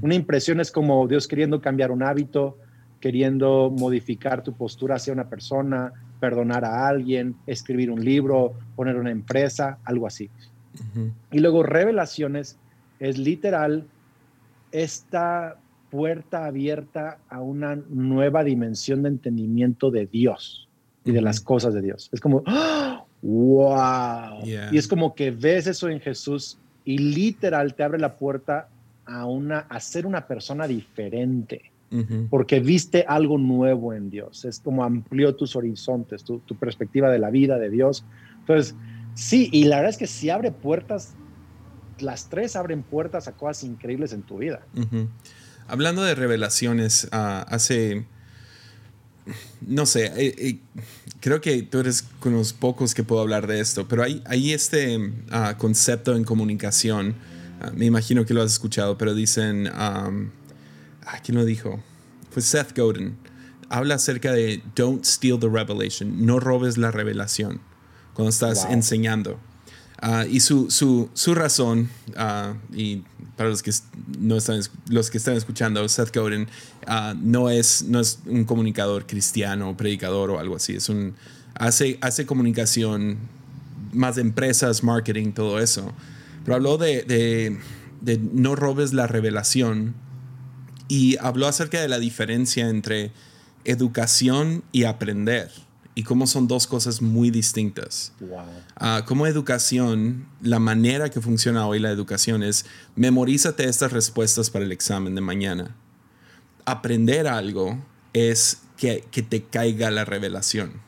[0.00, 2.58] Una impresión es como Dios queriendo cambiar un hábito,
[3.00, 9.10] queriendo modificar tu postura hacia una persona, perdonar a alguien, escribir un libro, poner una
[9.10, 10.30] empresa, algo así.
[11.32, 12.58] Y luego revelaciones
[12.98, 13.86] es literal
[14.72, 15.56] esta
[15.90, 20.68] puerta abierta a una nueva dimensión de entendimiento de Dios
[21.04, 22.10] y de las cosas de Dios.
[22.12, 23.04] Es como, ¡ah!
[23.22, 24.44] wow.
[24.44, 28.68] Y es como que ves eso en Jesús y literal te abre la puerta
[29.04, 31.70] a, una, a ser una persona diferente.
[32.28, 34.44] Porque viste algo nuevo en Dios.
[34.44, 38.04] Es como amplió tus horizontes, tu, perspectiva de la vida, de Dios.
[38.40, 38.74] Entonces,
[39.16, 41.14] sí, y la verdad es que si abre puertas,
[41.98, 44.64] las tres abren puertas a cosas increíbles en tu vida.
[45.66, 48.06] Hablando de revelaciones, ah, hace
[49.60, 50.58] no sé, eh, eh,
[51.20, 54.52] creo que tú eres con los pocos que puedo hablar de esto, pero hay, hay
[54.52, 57.16] este ah, concepto en comunicación,
[57.60, 60.30] ah, me imagino que lo has escuchado, pero dicen, um,
[61.24, 61.82] ¿quién lo dijo?
[62.30, 63.16] Fue Seth Godin,
[63.68, 67.60] habla acerca de don't steal the revelation, no robes la revelación
[68.16, 69.38] cuando estás enseñando.
[70.00, 73.02] Ah, y su, su, su razón, uh, y
[73.36, 73.70] para los que,
[74.18, 76.48] no están, los que están escuchando, Seth Godin
[76.88, 80.74] uh, no, es, no es un comunicador cristiano, predicador o algo así.
[80.74, 81.14] Es un,
[81.54, 83.18] hace, hace comunicación
[83.92, 85.92] más de empresas, marketing, todo eso.
[86.44, 87.58] Pero habló de, de,
[88.00, 89.94] de no robes la revelación
[90.88, 93.12] y habló acerca de la diferencia entre
[93.64, 95.65] educación y aprender
[95.98, 98.12] y cómo son dos cosas muy distintas.
[98.76, 104.66] Ah, como educación, la manera que funciona hoy la educación es memorízate estas respuestas para
[104.66, 105.74] el examen de mañana.
[106.66, 107.82] Aprender algo
[108.12, 110.82] es que, que te caiga la revelación.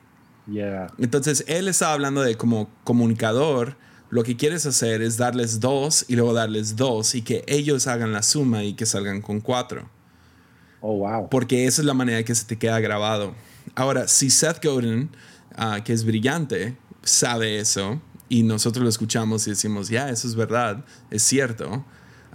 [0.99, 3.77] Entonces, él está hablando de como comunicador,
[4.11, 8.13] lo que quieres hacer es darles dos y luego darles dos y que ellos hagan
[8.13, 9.89] la suma y que salgan con cuatro.
[10.83, 11.31] Oh, wow.
[11.31, 13.35] Porque esa es la manera que se te queda grabado.
[13.79, 15.09] Ahora, si Seth Godin,
[15.57, 20.35] ah, que es brillante, sabe eso y nosotros lo escuchamos y decimos, ya, eso es
[20.35, 21.85] verdad, es cierto,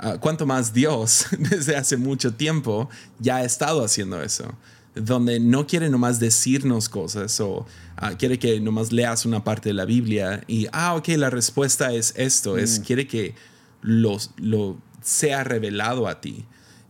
[0.01, 2.89] uh, cuanto más Dios desde hace mucho tiempo
[3.19, 4.55] ya ha estado haciendo eso,
[4.95, 7.65] donde no quiere nomás decirnos cosas o
[7.97, 11.91] ah, quiere que nomás leas una parte de la Biblia y, ah, ok, la respuesta
[11.91, 12.83] es esto, es mm.
[12.83, 13.35] quiere que
[13.81, 16.45] lo, lo sea revelado a ti.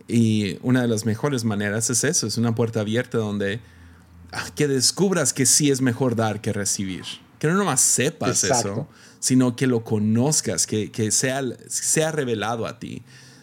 [0.06, 3.73] Y una de las mejores maneras es eso, es una puerta abierta donde Ah,
[4.54, 7.04] que descubras que sí es mejor dar que recibir.
[7.38, 12.78] Que no nomás sepas eso, sino que lo conozcas, que, que sea, sea revelado a
[12.78, 13.02] ti.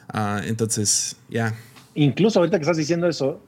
[0.10, 1.54] Ah, entonces, ya.
[1.96, 3.42] Incluso ahorita que estás diciendo eso,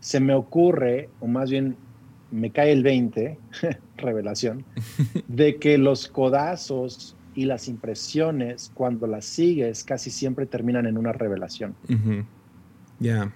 [0.00, 1.76] se me ocurre, o más bien
[2.30, 3.38] me cae el 20,
[3.96, 4.64] revelación,
[5.28, 11.12] de que los codazos y las impresiones, cuando las sigues, casi siempre terminan en una
[11.12, 11.74] revelación.
[13.00, 13.32] Ya.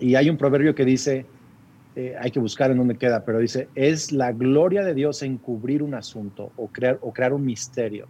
[0.00, 1.26] y hay un proverbio que dice,
[1.96, 5.82] eh, hay que buscar en dónde queda, pero dice, es la gloria de Dios encubrir
[5.82, 8.06] un asunto o crear, o crear un misterio.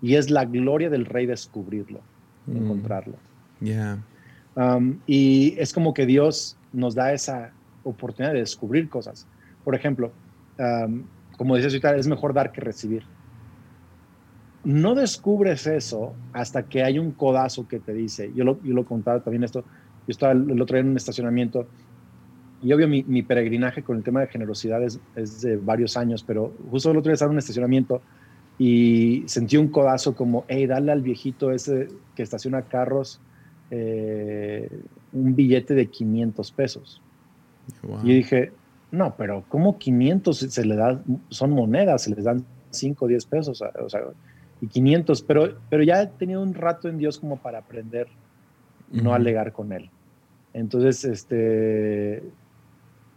[0.00, 2.00] Y es la gloria del rey descubrirlo,
[2.46, 2.56] mm.
[2.56, 3.14] encontrarlo.
[3.60, 3.98] Ya.
[5.06, 7.52] y es como que Dios nos da esa
[7.82, 9.26] oportunidad de descubrir cosas.
[9.64, 10.12] Por ejemplo,
[11.36, 13.02] como decías ahorita, es mejor dar que recibir.
[14.62, 18.84] No descubres eso hasta que hay un codazo que te dice, yo lo, yo lo
[18.84, 21.66] contaba también esto, yo estaba el otro día en un estacionamiento
[22.62, 26.22] y obvio mi, mi peregrinaje con el tema de generosidad es, es, de varios años,
[26.22, 28.02] pero justo el otro día estaba en un estacionamiento
[28.58, 33.20] y sentí un codazo como, hey, dale al viejito ese que estaciona carros
[33.70, 34.68] eh,
[35.12, 37.00] un billete de 500 pesos.
[38.02, 38.52] Y dije,
[38.90, 41.00] no, pero ¿cómo 500 se le da?
[41.28, 44.02] Son monedas, se les dan 5 o 10 pesos, o sea,
[44.60, 48.08] y 500, pero, pero ya he tenido un rato en Dios como para aprender
[48.90, 49.88] no alegar con Él.
[50.52, 52.22] Entonces, este,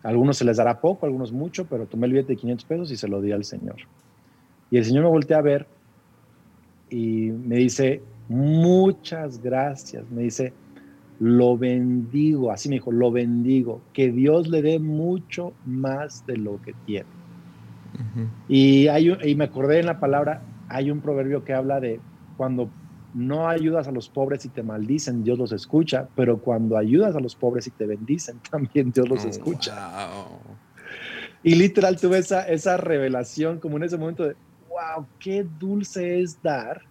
[0.04, 2.66] a algunos se les dará poco, a algunos mucho, pero tomé el billete de 500
[2.66, 3.78] pesos y se lo di al Señor.
[4.70, 5.66] Y el Señor me voltea a ver
[6.90, 10.04] y me dice, muchas gracias.
[10.12, 10.54] Me dice,
[11.20, 16.62] lo bendigo, así me dijo, lo bendigo, que Dios le dé mucho más de lo
[16.62, 17.06] que tiene.
[18.50, 22.00] y, hay, y me acordé en la palabra, hay un proverbio que habla de
[22.36, 22.70] cuando
[23.14, 27.20] no ayudas a los pobres y te maldicen, Dios los escucha, pero cuando ayudas a
[27.20, 30.08] los pobres y te bendicen, también Dios los oh, escucha.
[31.44, 34.36] Y literal tuve esa, esa revelación como en ese momento de,
[34.70, 36.82] wow, qué dulce es dar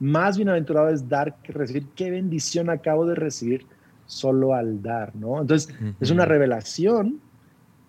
[0.00, 1.86] más bienaventurado es dar que recibir.
[1.94, 3.66] Qué bendición acabo de recibir
[4.06, 5.40] solo al dar, ¿no?
[5.40, 7.20] Entonces, es una revelación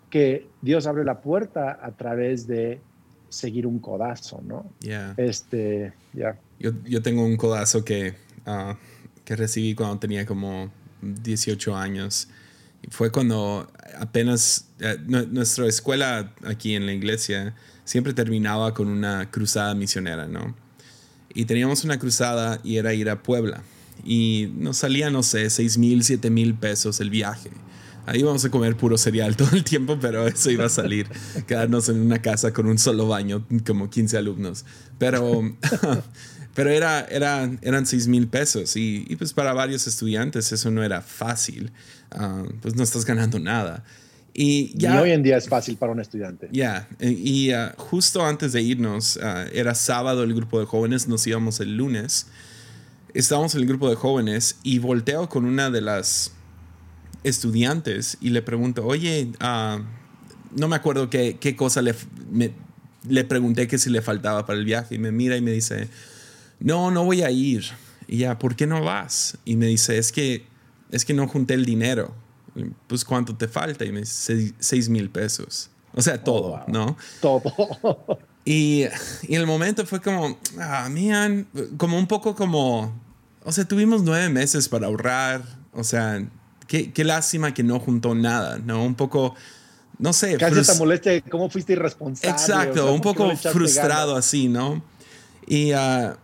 [0.09, 2.81] que Dios abre la puerta a través de
[3.29, 4.71] seguir un codazo, ¿no?
[4.79, 5.13] Yeah.
[5.17, 6.37] Este, ya.
[6.59, 8.15] Yo, yo, tengo un codazo que,
[8.45, 8.77] ah,
[9.25, 10.71] que recibí cuando tenía como
[11.01, 12.29] 18 años.
[12.89, 19.75] Fue cuando apenas eh, nuestra escuela aquí en la iglesia siempre terminaba con una cruzada
[19.75, 20.55] misionera, ¿no?
[21.33, 23.63] y teníamos una cruzada y era ir a Puebla.
[24.03, 27.51] Y nos salía, no sé, 6 mil, 7 mil pesos el viaje.
[28.09, 31.07] Ahí íbamos a comer puro cereal todo el tiempo, pero eso iba a salir.
[31.47, 34.65] Quedarnos en una casa con un solo baño, como 15 alumnos.
[34.97, 35.55] Pero,
[36.55, 40.83] pero era, era, eran 6 mil pesos y, y, pues para varios estudiantes eso no
[40.83, 41.71] era fácil.
[42.09, 43.83] Ah, pues no estás ganando nada.
[44.33, 46.49] Y ya, hoy en día es fácil para un estudiante.
[46.51, 51.27] Ya, y uh, justo antes de irnos, uh, era sábado el grupo de jóvenes, nos
[51.27, 52.27] íbamos el lunes.
[53.13, 56.31] Estábamos en el grupo de jóvenes y volteo con una de las
[57.23, 59.81] estudiantes y le pregunto, oye, uh,
[60.55, 61.95] no me acuerdo qué, qué cosa le,
[63.07, 65.89] le pregunté que si le faltaba para el viaje y me mira y me dice,
[66.59, 67.65] no, no voy a ir.
[68.07, 69.37] Y ya, ¿por qué no vas?
[69.45, 70.45] Y me dice, es que,
[70.91, 72.15] es que no junté el dinero
[72.87, 73.85] pues ¿cuánto te falta?
[73.85, 75.69] Y me dice, 6 mil pesos.
[75.93, 76.97] O sea, todo, oh, ¿no?
[77.21, 77.41] Todo.
[78.45, 78.85] Y,
[79.27, 81.47] y, el momento fue como, ah, man,
[81.77, 82.93] como un poco como,
[83.43, 85.43] o sea, tuvimos nueve meses para ahorrar,
[85.73, 86.25] o sea,
[86.69, 88.85] qué, qué lástima que no juntó nada, ¿no?
[88.85, 89.35] Un poco,
[89.97, 90.37] no sé.
[90.37, 92.29] Casi esta molestia, ¿cómo fuiste irresponsable?
[92.29, 94.81] Exacto, un poco frustrado así, ¿no?
[95.45, 96.15] Y, uh,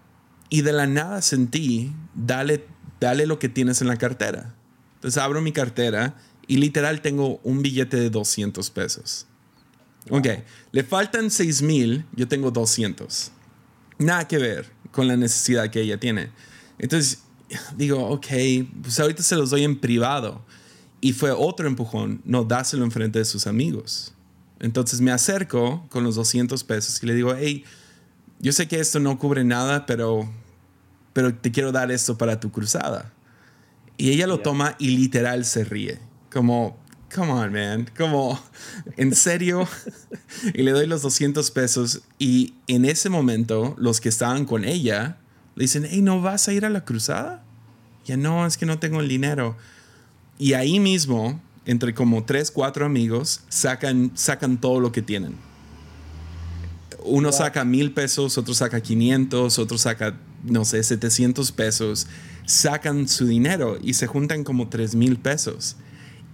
[0.50, 2.66] y de la nada sentí, dale,
[3.02, 4.54] dale lo que tienes en la cartera.
[4.96, 6.16] Entonces abro mi cartera
[6.48, 9.26] y literal tengo un billete de 200 pesos.
[10.12, 10.28] Ok,
[10.72, 13.32] le faltan 6 mil, yo tengo 200.
[13.98, 16.30] Nada que ver con la necesidad que ella tiene.
[16.78, 17.25] Entonces
[17.78, 18.28] digo, ok,
[18.82, 20.44] pues ahorita se los doy en privado.
[21.02, 24.14] Y fue otro empujón, no dáselo enfrente de sus amigos.
[24.60, 27.64] Entonces me acerco con los 200 pesos y le digo, hey,
[28.40, 30.30] yo sé que esto no cubre nada, pero,
[31.14, 33.14] pero te quiero dar esto para tu cruzada.
[33.98, 36.00] Y ella lo toma y literal se ríe.
[36.32, 36.78] Como,
[37.14, 37.92] come on, man.
[37.98, 38.40] Como,
[38.98, 39.68] ¿en serio?
[40.54, 42.02] y le doy los 200 pesos.
[42.18, 45.18] Y en ese momento, los que estaban con ella
[45.56, 47.44] le dicen, hey, ¿no vas a ir a la cruzada?
[48.06, 49.58] Ya no, es que no tengo el dinero.
[50.38, 55.36] Y ahí mismo, entre como tres, cuatro amigos, sacan, sacan todo lo que tienen.
[57.04, 62.08] Uno saca mil pesos, otro saca 500, otro saca, no sé, 700 pesos
[62.46, 65.78] sacan su dinero y se juntan como 3 mil pesos.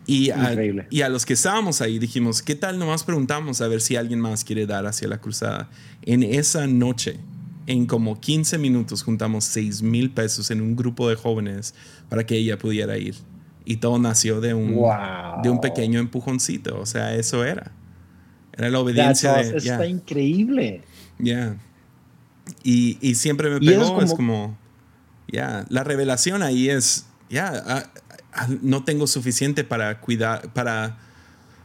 [0.07, 0.55] Y a,
[0.89, 2.79] y a, los que estábamos ahí dijimos, ¿qué tal?
[2.79, 5.69] Nomás preguntamos a ver si alguien más quiere dar hacia la cruzada.
[6.01, 7.19] En esa noche,
[7.67, 11.75] en como 15 minutos, juntamos 6 mil pesos en un grupo de jóvenes
[12.09, 13.15] para que ella pudiera ir.
[13.65, 14.81] Y todo nació de un,
[15.43, 16.79] de un pequeño empujoncito.
[16.79, 17.71] O sea, eso era.
[18.53, 19.33] Era la obediencia.
[19.33, 20.81] de, Está increíble.
[21.19, 21.57] Ya.
[22.63, 24.57] Y, y, siempre me pegó, es como,
[25.31, 27.91] ya, la revelación ahí es, ya,
[28.61, 30.97] no tengo suficiente para cuidar, para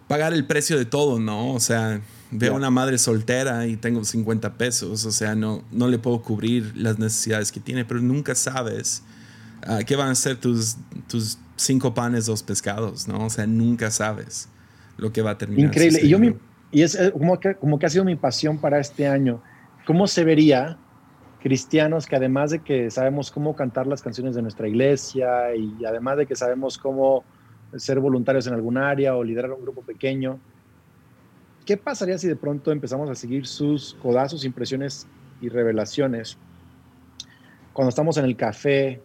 [0.06, 1.52] pagar el precio de todo, ¿no?
[1.52, 2.00] O sea,
[2.30, 6.22] veo a una madre soltera y tengo 50 pesos, o sea, no, no le puedo
[6.22, 9.02] cubrir las necesidades que tiene, pero nunca sabes
[9.68, 10.76] uh, qué van a ser tus,
[11.08, 13.26] tus cinco panes, dos pescados, ¿no?
[13.26, 14.48] O sea, nunca sabes
[14.96, 15.66] lo que va a terminar.
[15.66, 16.00] Increíble.
[16.02, 16.18] Y, yo
[16.70, 19.42] y es eh, como que, como que ha sido mi pasión para este año.
[19.86, 20.78] ¿Cómo se vería
[21.40, 26.16] cristianos que además de que sabemos cómo cantar las canciones de nuestra iglesia y además
[26.16, 27.24] de que sabemos cómo
[27.76, 30.40] ser voluntarios en algún área o liderar un grupo pequeño,
[31.66, 35.06] ¿qué pasaría si de pronto empezamos a seguir sus codazos, impresiones
[35.42, 36.38] y revelaciones
[37.74, 39.02] cuando estamos en el café,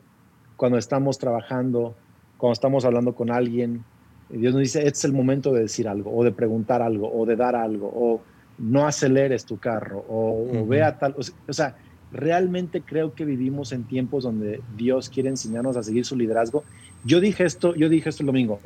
[0.56, 1.96] cuando estamos trabajando,
[2.38, 3.84] cuando estamos hablando con alguien?
[4.30, 7.26] Dios nos dice, este es el momento de decir algo, o de preguntar algo, o
[7.26, 8.22] de dar algo, o
[8.58, 11.76] no aceleres tu carro, o, vea tal, o sea,
[12.12, 16.64] realmente creo que vivimos en tiempos donde Dios quiere enseñarnos a seguir su liderazgo.
[17.04, 18.60] Yo dije esto, yo dije esto el domingo.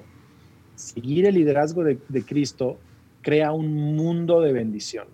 [0.75, 2.77] Seguir el liderazgo de, Cristo
[3.25, 5.07] crea un mundo de bendición.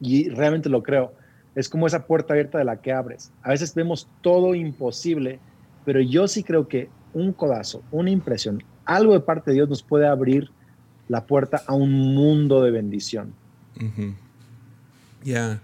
[0.00, 1.14] Y realmente lo creo.
[1.54, 3.32] Es como esa puerta abierta de la que abres.
[3.42, 5.40] A veces vemos todo imposible,
[5.86, 9.82] pero yo sí creo que un codazo, una impresión, algo de parte de Dios nos
[9.82, 10.50] puede abrir
[11.08, 13.32] la puerta a un mundo de bendición.
[15.24, 15.62] Ya.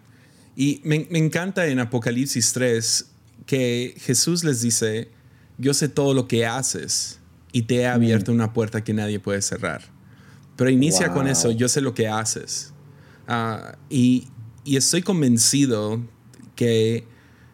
[0.56, 3.10] Y me, encanta en Apocalipsis 3
[3.44, 5.10] que Jesús les dice,
[5.58, 7.20] yo sé todo lo que haces
[7.52, 9.95] y te he abierto una puerta que nadie puede cerrar.
[10.56, 12.72] Pero inicia con eso, yo sé lo que haces.
[13.28, 14.28] Ah, y,
[14.64, 16.00] y estoy convencido
[16.54, 17.06] que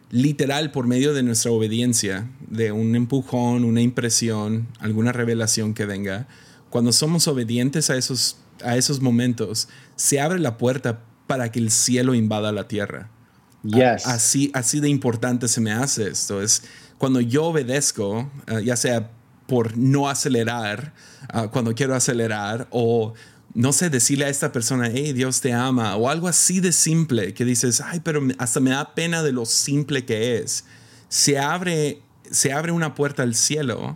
[0.09, 6.27] literal por medio de nuestra obediencia, de un empujón, una impresión, alguna revelación que venga,
[6.69, 11.71] cuando somos obedientes a esos, a esos momentos, se abre la puerta para que el
[11.71, 13.09] cielo invada la tierra.
[13.63, 14.05] Yes.
[14.05, 16.41] Así, así de importante se me hace esto.
[16.41, 16.63] Es
[16.97, 19.11] cuando yo obedezco, eh, ya sea
[19.53, 20.95] por no acelerar,
[21.29, 23.13] ah, cuando quiero acelerar, o
[23.53, 27.35] no sé, decirle a esta persona, hey, Dios te ama, o algo así de simple,
[27.35, 30.65] que dices, ay, pero hasta me da pena de lo simple que es.
[31.07, 32.01] Se abre,
[32.31, 33.95] se abre una puerta al cielo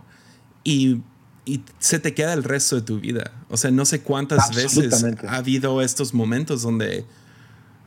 [0.62, 1.02] y
[1.44, 3.32] y se te queda el resto de tu vida.
[3.48, 7.04] O sea, no sé cuántas veces ha habido estos momentos donde,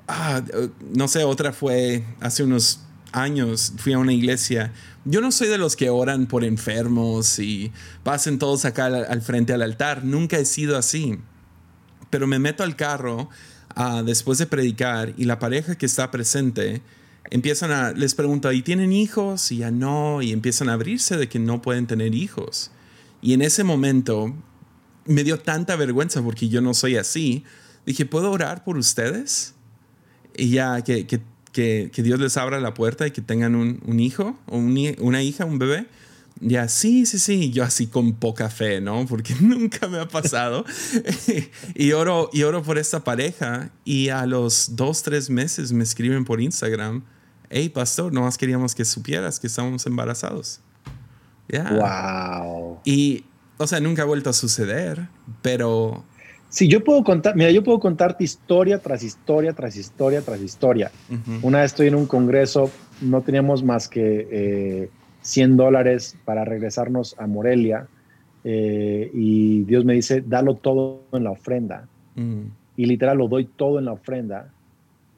[0.10, 0.42] ah,
[0.94, 4.74] no sé, otra fue hace unos años, fui a una iglesia.
[5.04, 7.72] Yo no soy de los que oran por enfermos y
[8.04, 10.04] pasen todos acá al, frente al altar.
[10.04, 11.18] Nunca he sido así.
[12.10, 13.30] Pero me meto al carro
[13.76, 16.82] ah, después de predicar y la pareja que está presente
[17.32, 19.52] empiezan a, les pregunto, ¿y tienen hijos?
[19.52, 22.72] Y ya no, y empiezan a abrirse de que no pueden tener hijos.
[23.22, 24.36] Y en ese momento
[25.06, 27.44] me dio tanta vergüenza porque yo no soy así.
[27.86, 29.56] Dije, ¿puedo orar por ustedes?
[30.36, 31.22] Y ya que, que,
[31.52, 35.46] que, Dios les abra la puerta y que tengan un, un hijo o una hija,
[35.46, 35.88] un bebé.
[36.44, 39.06] Ya, sí, sí, sí, yo así con poca fe, ¿no?
[39.06, 40.66] Porque nunca me ha pasado.
[41.76, 46.26] y, oro, y oro por esta pareja y a los dos, tres meses me escriben
[46.26, 47.04] por Instagram,
[47.50, 50.62] hey, pastor, nomás queríamos que supieras que estamos embarazados.
[51.52, 52.80] Wow.
[52.86, 53.26] Y,
[53.58, 55.10] o sea, nunca ha vuelto a suceder,
[55.42, 56.06] pero...
[56.52, 60.92] Sí, yo puedo contar, mira, yo puedo contarte historia tras historia, tras historia, tras historia.
[61.42, 64.90] Una vez estoy en un congreso, no teníamos más que
[65.22, 67.88] 100 eh, dólares para regresarnos a Morelia
[68.44, 71.88] eh, y Dios me dice, dalo todo en la ofrenda.
[72.16, 72.42] Mm.
[72.76, 74.52] Y literal lo doy todo en la ofrenda.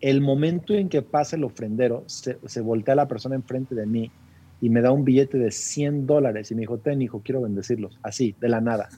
[0.01, 4.11] El momento en que pasa el ofrendero, se, se voltea la persona enfrente de mí
[4.63, 7.99] y me da un billete de 100 dólares y me dijo, ten hijo, quiero bendecirlos,
[8.01, 8.87] así, de la nada.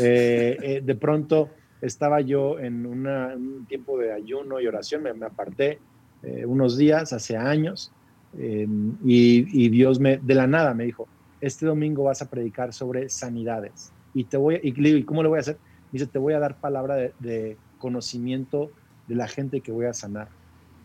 [0.00, 1.48] Eh, eh, de pronto
[1.80, 5.78] estaba yo en un tiempo de ayuno y oración, me, aparté
[6.24, 7.92] eh, unos días, hace años,
[8.36, 11.06] em, y, Dios me, de la nada me dijo,
[11.40, 13.92] este domingo vas a predicar sobre sanidades.
[14.12, 15.56] Y te voy, y le digo, ¿y cómo lo voy a hacer?
[15.92, 18.72] Me dice, te voy a dar palabra de, de conocimiento
[19.06, 20.28] de la gente que voy a sanar.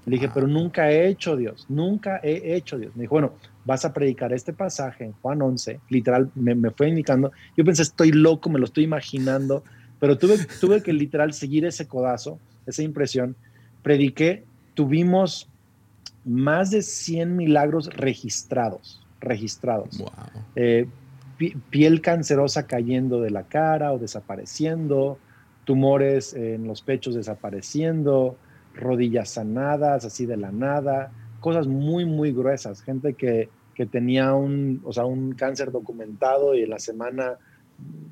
[0.05, 2.95] Le dije, pero nunca he hecho Dios, nunca he hecho Dios.
[2.95, 3.33] Me dijo, bueno,
[3.65, 7.31] vas a predicar este pasaje en Juan 11, literal, me, fue indicando.
[7.55, 9.63] Yo pensé, estoy loco, me lo estoy imaginando,
[9.99, 13.35] pero tuve, tuve que literal seguir ese codazo, esa impresión.
[13.83, 14.43] Prediqué,
[14.73, 15.49] tuvimos
[16.25, 20.03] más de 100 milagros registrados, registrados.
[20.55, 20.87] Eh,
[21.69, 25.17] piel cancerosa cayendo de la cara o desapareciendo,
[25.65, 28.37] tumores en los pechos desapareciendo,
[28.75, 31.11] rodillas sanadas así de la nada,
[31.41, 36.63] cosas muy, muy gruesas, gente que que tenía un, o sea, un cáncer documentado y
[36.63, 37.37] en la semana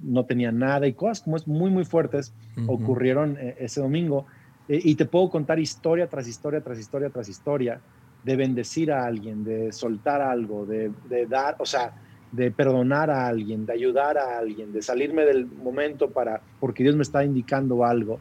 [0.01, 2.33] no tenía nada y cosas como es muy, muy fuertes
[2.67, 4.25] ocurrieron eh, ese domingo.
[4.67, 7.81] Y te puedo contar historia tras historia, tras historia, tras historia,
[8.23, 11.93] de bendecir a alguien, de soltar algo, de, de dar, o sea,
[12.31, 16.95] de perdonar a alguien, de ayudar a alguien, de salirme del momento para, porque Dios
[16.95, 18.19] me está indicando algo.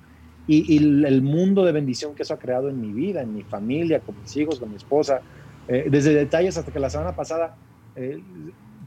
[0.51, 4.01] Y, el mundo de bendición que eso ha creado en mi vida, en mi familia,
[4.01, 5.21] con mis hijos, con mi esposa,
[5.69, 7.55] eh, desde detalles hasta que la semana pasada,
[7.95, 8.19] eh,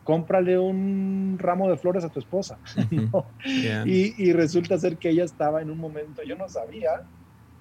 [0.04, 2.58] cómprale un ramo de flores a tu esposa.
[3.86, 7.04] y, y, resulta ser que ella estaba en un momento, yo no sabía,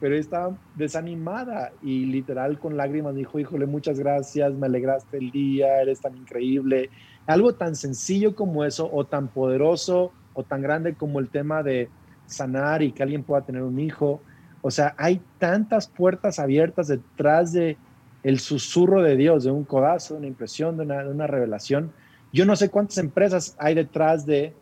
[0.00, 5.82] pero estaba desanimada y literal con lágrimas dijo, híjole, muchas gracias, me alegraste el día,
[5.82, 6.88] eres tan increíble.
[7.26, 11.90] Algo tan sencillo como eso, o tan poderoso, o tan grande como el tema de
[12.30, 14.20] sanar y que alguien pueda tener un hijo.
[14.62, 17.76] O sea, hay tantas puertas abiertas detrás de
[18.22, 21.92] el susurro de Dios, de un codazo, de una impresión, de una, revelación.
[22.32, 24.54] Yo no sé cuántas empresas hay detrás de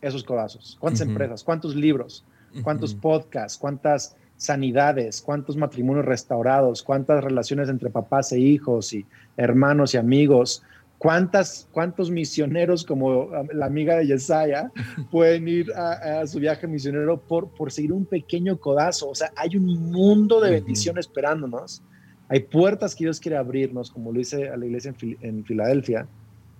[0.00, 2.24] esos codazos, cuántas empresas, cuántos libros,
[2.62, 9.04] cuántos podcasts, cuántas sanidades, cuántos matrimonios restaurados, cuántas relaciones entre papás e hijos y
[9.36, 10.62] hermanos y amigos,
[11.00, 14.70] ¿Cuántas, ¿Cuántos misioneros como la amiga de Yesaya
[15.10, 19.08] pueden ir a, su viaje misionero por, por seguir un pequeño codazo?
[19.08, 21.82] O sea, hay un mundo de bendición esperándonos.
[22.28, 26.06] Hay puertas que Dios quiere abrirnos, como lo dice a la iglesia en, Filadelfia,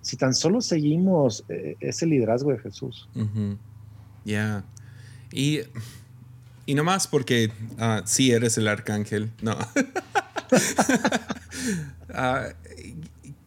[0.01, 3.07] si tan solo seguimos eh, ese liderazgo de Jesús.
[4.25, 4.63] Ya.
[5.31, 5.59] Y,
[6.65, 9.55] y no más porque uh, sí eres el arcángel, no.
[12.09, 12.53] uh,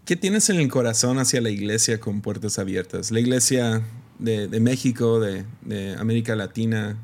[0.04, 3.10] ¿Qué tienes en el corazón hacia la iglesia con puertas abiertas?
[3.10, 3.82] La iglesia
[4.18, 6.98] de, México, de, América Latina,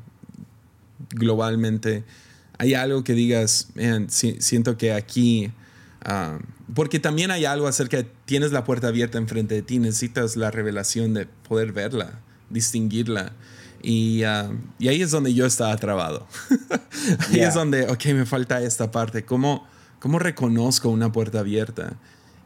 [1.09, 2.03] globalmente.
[2.59, 3.69] ¿Hay algo que digas,
[4.07, 5.51] siento que aquí...
[6.03, 6.37] Ah,
[6.75, 10.51] porque también hay algo acerca de tienes la puerta abierta enfrente de ti, necesitas la
[10.51, 12.19] revelación de poder verla,
[12.51, 13.33] distinguirla.
[13.81, 16.27] Y, ah, ahí es donde yo estaba trabado.
[17.31, 19.25] ahí es donde, ok, me falta esta parte.
[19.25, 19.67] ¿Cómo,
[19.99, 21.97] ¿Cómo reconozco una puerta abierta?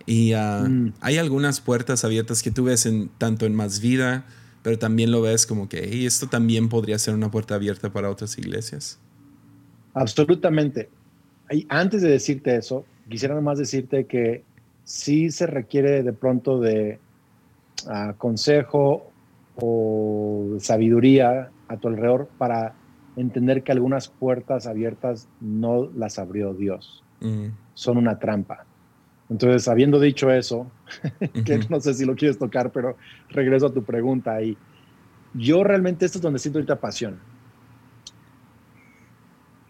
[0.06, 0.93] Y mm.
[1.01, 4.26] hay algunas puertas abiertas que tú ves en, tanto en Más Vida,
[4.62, 8.38] pero también lo ves como que esto también podría ser una puerta abierta para otras
[8.38, 8.99] iglesias.
[9.93, 10.89] Absolutamente.
[11.51, 14.43] Y antes de decirte eso, quisiera nomás decirte que
[14.84, 16.99] sí se requiere de pronto de
[17.88, 19.12] ah, consejo
[19.56, 22.76] o sabiduría a tu alrededor para
[23.16, 27.03] entender que algunas puertas abiertas no las abrió Dios.
[27.22, 27.47] Mm.
[27.74, 28.66] Son una trampa.
[29.30, 30.69] Entonces, habiendo dicho eso,
[31.45, 32.95] que no sé si lo quieres tocar, pero
[33.30, 34.57] regreso a tu pregunta y
[35.34, 37.19] yo realmente esto es donde siento ahorita pasión.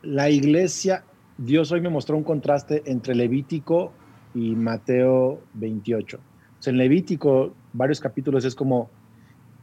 [0.03, 1.03] La iglesia,
[1.37, 3.91] Dios hoy me mostró un contraste entre Levítico
[4.35, 6.19] y Mateo 28.
[6.67, 8.89] en Levítico, varios capítulos es como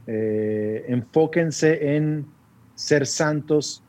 [0.06, 2.26] eh, enfóquense en
[2.74, 3.81] ser santos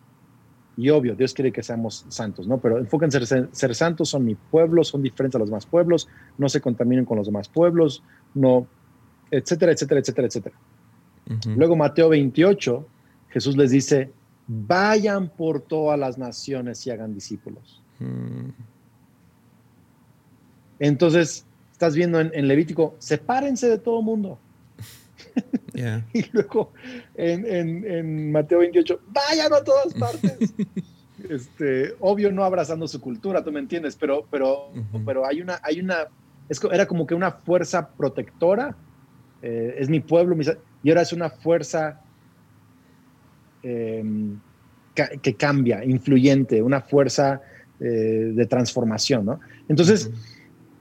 [0.76, 2.57] y obvio, Dios quiere que seamos santos, ¿no?
[2.59, 6.07] Pero enfóquense en ser, ser, santos, son mi pueblo, son diferentes a los demás pueblos,
[6.38, 8.03] no se contaminen con los demás pueblos,
[8.34, 8.67] no,
[9.30, 10.55] etcétera, etcétera, etcétera, etcétera.
[11.55, 12.86] Luego Mateo 28,
[13.30, 14.11] Jesús les dice,
[14.47, 17.82] vayan por todas las naciones y hagan discípulos.
[17.99, 18.49] Mm.
[20.80, 24.38] Entonces, estás viendo en, en Levítico, sepárense de todo mundo.
[26.13, 26.74] y luego
[27.15, 30.53] en, Mateo 28, vayan a todas partes.
[31.30, 34.71] este, obvio no abrazando su cultura, tú me entiendes, pero, pero,
[35.05, 36.07] pero hay una, hay una,
[36.71, 38.76] era como que una fuerza protectora,
[39.41, 40.38] eh, es mi pueblo,
[40.84, 42.01] y ahora es una fuerza
[43.63, 44.39] em,
[44.93, 47.41] que cambia, influyente, una fuerza
[47.80, 49.39] eh, de transformación, ¿no?
[49.67, 50.11] Entonces,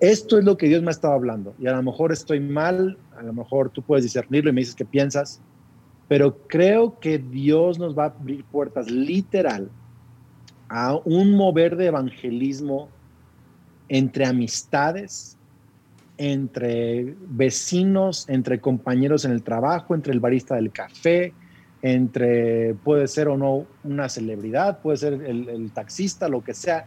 [0.02, 1.54] esto es lo que Dios me ha estado hablando.
[1.60, 4.74] Y a lo mejor estoy mal, a lo mejor tú puedes discernirlo y me dices
[4.74, 5.40] qué piensas,
[6.08, 9.70] pero creo que Dios nos va a abrir puertas literal
[10.68, 12.88] a un mover de evangelismo
[13.88, 15.36] entre amistades,
[16.18, 21.32] entre vecinos, entre compañeros en el trabajo, entre el barista del café,
[21.80, 26.86] entre puede ser o no una celebridad, puede ser el, el taxista, lo que sea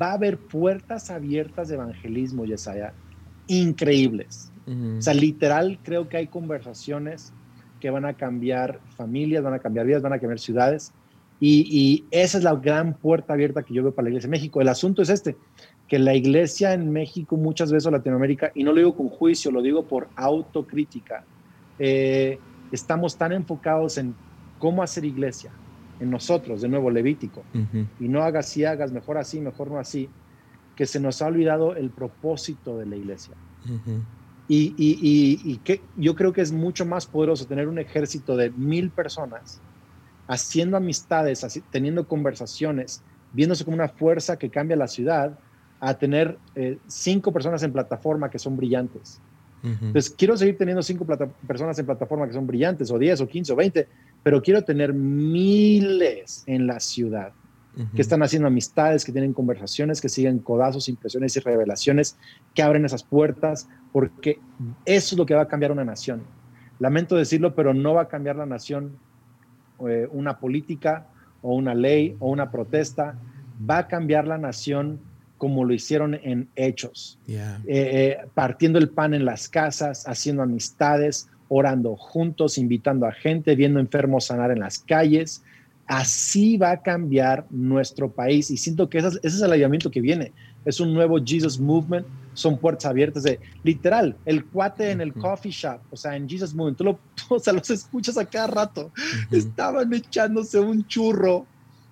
[0.00, 2.92] va a haber puertas abiertas de evangelismo, Yesaya,
[3.46, 4.50] increíbles.
[4.66, 7.34] O sea, literal, creo que hay conversaciones
[7.80, 10.92] que van a cambiar familias, van a cambiar vidas, van a cambiar ciudades.
[11.38, 14.62] Y, esa es la gran puerta abierta que yo veo para la iglesia de México.
[14.62, 15.36] El asunto es este,
[15.86, 19.50] que la iglesia en México, muchas veces en Latinoamérica, y no lo digo con juicio,
[19.50, 21.24] lo digo por autocrítica,
[21.78, 22.38] eh,
[22.72, 24.14] estamos tan enfocados en
[24.58, 25.50] cómo hacer iglesia,
[26.00, 27.44] en nosotros, de nuevo Levítico,
[28.00, 30.08] y no hagas y hagas, mejor así, mejor no así,
[30.76, 33.34] que se nos ha olvidado el propósito de la iglesia.
[34.46, 38.50] Y, y, y, que yo creo que es mucho más poderoso tener un ejército de
[38.50, 39.62] mil personas
[40.26, 45.38] haciendo amistades, así, teniendo conversaciones, viéndose como una fuerza que cambia la ciudad,
[45.80, 49.20] a tener eh, cinco personas en plataforma que son brillantes.
[49.62, 51.06] Entonces, quiero seguir teniendo cinco
[51.46, 53.88] personas en plataforma que son brillantes, o diez, o quince, o veinte,
[54.24, 57.32] pero quiero tener miles en la ciudad
[57.94, 62.16] que están haciendo amistades, que tienen conversaciones, que siguen codazos, impresiones y revelaciones,
[62.54, 64.38] que abren esas puertas, porque
[64.84, 66.22] eso es lo que va a cambiar una nación.
[66.78, 68.96] Lamento decirlo, pero no va a cambiar la nación
[69.88, 71.08] eh, una política
[71.42, 73.18] o una ley o una protesta,
[73.68, 75.00] va a cambiar la nación
[75.36, 81.28] como lo hicieron en hechos, eh, eh, partiendo el pan en las casas, haciendo amistades,
[81.56, 85.42] orando juntos, invitando a gente, viendo enfermos sanar en las calles,
[85.86, 88.50] Así va a cambiar nuestro país.
[88.50, 90.32] Y siento que ese es, el ayudamiento que viene.
[90.64, 95.52] Es un nuevo Jesus Movement, son puertas abiertas de literal, el cuate en el coffee
[95.52, 96.98] shop, o sea, en Jesus Movement, tú, lo,
[97.28, 98.90] o sea, los escuchas a cada rato.
[99.30, 101.46] Estaban echándose un churro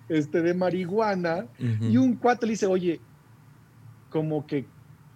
[0.09, 1.45] este, de marihuana.
[1.59, 2.99] Y un cuate le dice, oye,
[4.09, 4.65] como que,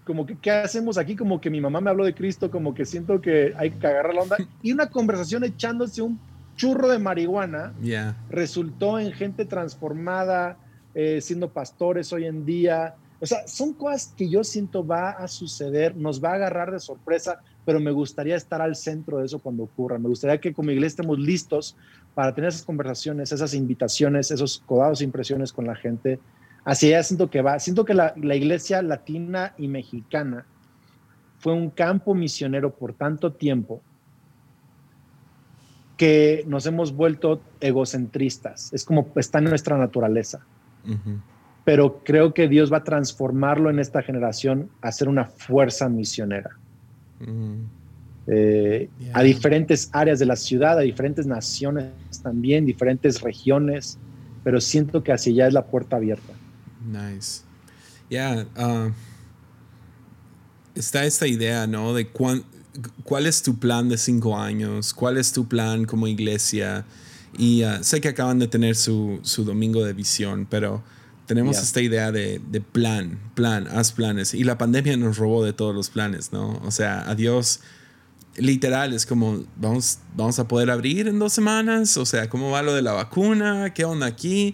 [0.08, 1.16] como que, ¿qué hacemos aquí?
[1.16, 4.16] Como que mi mamá me habló de Cristo, como que siento que hay que agarrar
[4.16, 4.38] la onda.
[4.64, 6.20] Y una conversación echándose un
[6.56, 7.74] churro de marihuana
[8.30, 10.58] resultó en gente transformada,
[10.96, 12.96] eh, siendo pastores hoy en día.
[13.20, 16.80] O sea, son cosas que yo siento va a suceder, nos va a agarrar de
[16.80, 20.00] sorpresa, pero me gustaría estar al centro de eso cuando ocurra.
[20.00, 21.76] Me gustaría que como iglesia estemos listos
[22.16, 26.20] para tener esas conversaciones, esas invitaciones, esos codados impresiones con la gente.
[26.68, 27.60] Así ya siento que va.
[27.60, 30.46] Siento que la, la iglesia latina y mexicana
[31.40, 33.82] fue un campo misionero por tanto tiempo
[35.96, 38.74] que nos hemos vuelto egocentristas.
[38.74, 40.42] Es como está en nuestra naturaleza.
[41.64, 46.50] Pero creo que Dios va a transformarlo en esta generación a ser una fuerza misionera.
[48.28, 53.98] Eh, a diferentes áreas de la ciudad, a diferentes naciones también, diferentes regiones,
[54.44, 56.34] pero siento que así ya es la puerta abierta.
[56.88, 57.42] Nice.
[58.10, 58.92] Ya, uh,
[60.74, 61.94] está esta idea, ¿no?
[61.94, 62.46] De cuán,
[63.04, 64.94] ¿cuál es tu plan de cinco años?
[64.94, 66.86] ¿Cuál es tu plan como iglesia?
[67.38, 70.82] Y uh, sé que acaban de tener su, su domingo de visión, pero
[71.26, 74.34] tenemos esta idea de, de, plan, plan, haz planes.
[74.34, 76.62] Y la pandemia nos robó de todos los planes, ¿no?
[76.64, 77.60] O sea, adiós.
[78.38, 81.98] Literal, es como, vamos, vamos a poder abrir en dos semanas.
[81.98, 83.74] O sea, ¿cómo va lo de la vacuna?
[83.74, 84.54] ¿Qué onda aquí?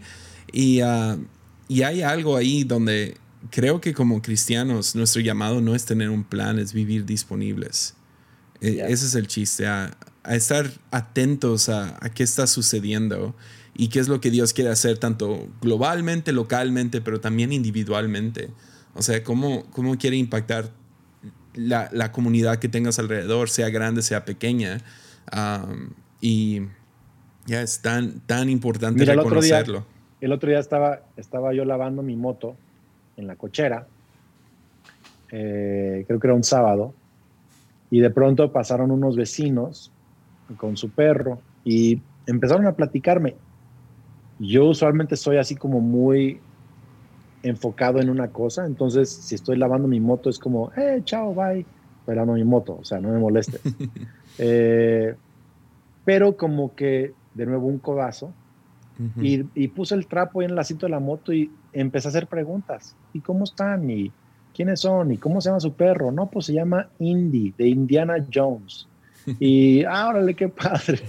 [0.53, 1.19] Y, uh,
[1.67, 3.17] y hay algo ahí donde
[3.49, 7.95] creo que como cristianos nuestro llamado no es tener un plan, es vivir disponibles.
[8.61, 9.95] E, ese es el chiste, a,
[10.29, 13.35] estar atentos a, qué está sucediendo
[13.75, 18.49] y qué es lo que Dios quiere hacer tanto globalmente, localmente, pero también individualmente.
[18.93, 20.71] O sea, cómo, cómo quiere impactar
[21.55, 24.81] la, comunidad que tengas alrededor, sea grande, sea pequeña.
[26.21, 26.61] y
[27.45, 29.85] ya es tan, tan importante reconocerlo.
[30.23, 32.55] El otro, día, estaba, estaba yo lavando mi moto
[33.17, 33.85] en la cochera,
[35.29, 36.93] eh, creo que era un sábado,
[37.91, 39.91] y de pronto pasaron unos vecinos
[40.55, 43.35] con su perro y empezaron a platicarme.
[44.39, 46.39] Yo usualmente soy así como muy
[47.43, 51.65] enfocado en una cosa, entonces si estoy lavando mi moto es como, eh, chao, bye,
[52.05, 53.59] pero no mi moto, o sea, no me moleste.
[54.39, 55.15] Eh,
[56.05, 58.33] pero como que, de nuevo, un codazo,
[59.21, 62.27] y, y, puse el trapo en el asiento de la moto y empecé a hacer
[62.27, 62.95] preguntas.
[63.13, 63.89] ¿Y cómo están?
[63.89, 64.11] Y
[64.53, 65.11] ¿quiénes son?
[65.11, 66.11] ¿Y cómo se llama su perro?
[66.11, 68.87] No, pues se llama Indy, de Indiana Jones.
[69.39, 70.99] Y, ah, órale, qué padre.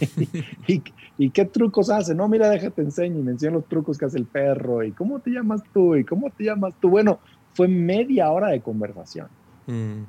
[1.18, 2.14] ¿Y, qué trucos hace?
[2.14, 4.84] No, mira, déjate enseño y me enseñan los trucos que hace el perro.
[4.84, 5.96] ¿Y cómo te llamas tú?
[5.96, 6.90] ¿Y cómo te llamas tú?
[6.90, 7.18] Bueno,
[7.54, 9.26] fue media hora de conversación.
[9.66, 10.02] Mm.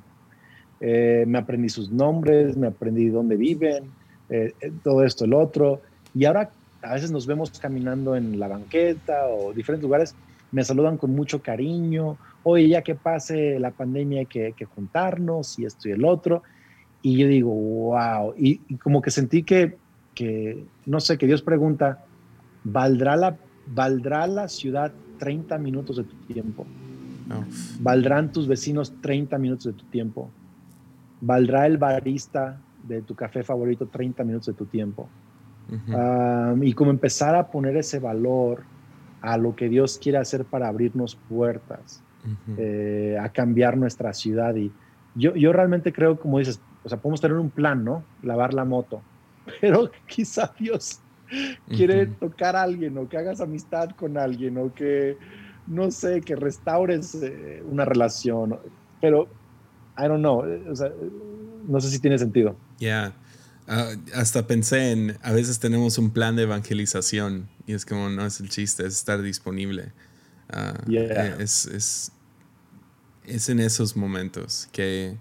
[0.82, 3.86] Eh, me aprendí sus nombres, me aprendí dónde viven,
[4.30, 5.82] eh, eh, todo esto, el otro.
[6.14, 6.52] Y ahora
[6.86, 10.16] a veces nos vemos caminando en la banqueta o diferentes lugares,
[10.52, 12.18] me saludan con mucho cariño
[12.48, 16.44] oye, ya que pase la pandemia hay que, juntarnos y esto y el otro.
[17.02, 19.78] Y yo digo, wow, y, como que sentí que,
[20.14, 22.06] que, no sé, que Dios pregunta,
[22.64, 26.68] ¿valdrá la, ¿valdrá la ciudad 30 minutos de tu tiempo?
[27.80, 30.30] ¿Valdrán tus vecinos 30 minutos de tu tiempo?
[31.22, 35.10] ¿Valdrá el barista de tu café favorito 30 minutos de tu tiempo?
[36.62, 38.64] Y como empezar a poner ese valor
[39.22, 42.02] a lo que Dios quiere hacer para abrirnos puertas.
[42.58, 44.56] Eh, a cambiar nuestra ciudad.
[44.56, 44.72] Y
[45.14, 48.04] yo, yo realmente creo, como dices, o sea, podemos tener un plan, ¿no?
[48.24, 49.02] Lavar la moto,
[49.62, 51.02] pero quizá Dios
[51.68, 55.18] quiere tocar a alguien o que hagas amistad con alguien o que,
[55.68, 58.58] no sé, que restaures eh, una relación.
[59.02, 59.28] Pero
[59.98, 60.92] I don't know, o sea,
[61.68, 62.56] no sé si tiene sentido.
[62.80, 63.14] Ya,
[63.68, 68.26] ah, hasta pensé en, a veces tenemos un plan de evangelización y es como, no
[68.26, 69.92] es el chiste, es estar disponible.
[70.50, 72.12] Ah, eh, es, es,
[73.26, 75.18] es en esos momentos que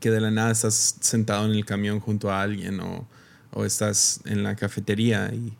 [0.00, 3.06] que de la nada estás sentado en el camión junto a alguien o,
[3.52, 5.52] o estás en la cafetería y,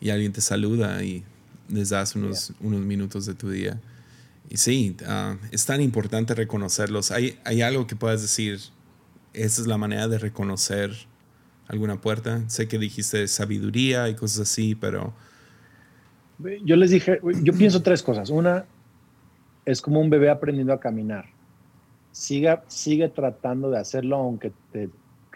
[0.00, 1.24] y, alguien te saluda y
[1.68, 3.80] les das unos, unos minutos de tu día.
[4.48, 7.10] Y sí, uh, es tan importante reconocerlos.
[7.10, 8.60] ¿Hay, ¿Hay algo que puedas decir?
[9.36, 10.90] Esa es la manera de reconocer
[11.68, 12.42] alguna puerta.
[12.48, 15.12] Sé que dijiste sabiduría y cosas así, pero...
[16.64, 18.28] Yo les dije, yo pienso tres cosas.
[18.30, 18.66] Una,
[19.64, 21.26] es como un bebé aprendiendo a caminar
[22.16, 24.88] siga, sigue tratando de hacerlo aunque te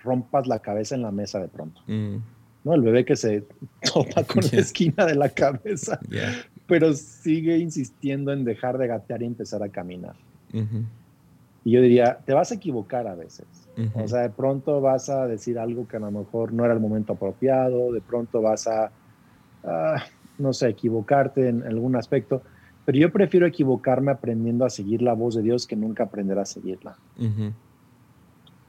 [0.03, 1.83] rompas la cabeza en la mesa de pronto.
[1.87, 2.17] Mm.
[2.65, 2.75] ¿No?
[2.75, 3.45] El bebé que se
[3.93, 6.01] topa con la esquina de la cabeza,
[6.67, 10.15] pero sigue insistiendo en dejar de gatear y empezar a caminar.
[11.65, 13.47] Y yo diría, te vas a equivocar a veces.
[13.95, 16.81] O sea, de pronto vas a decir algo que a lo mejor no era el
[16.81, 18.91] momento apropiado, de pronto vas a,
[20.39, 22.43] no sé, equivocarte en algún aspecto
[22.91, 26.45] pero yo prefiero equivocarme aprendiendo a seguir la voz de Dios que nunca aprender a
[26.45, 26.97] seguirla.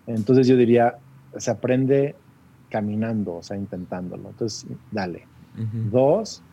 [0.06, 1.00] Entonces yo diría,
[1.38, 2.16] se aprende
[2.70, 4.30] caminando, o sea, intentándolo.
[4.30, 5.26] Entonces, dale.
[5.90, 6.44] Dos,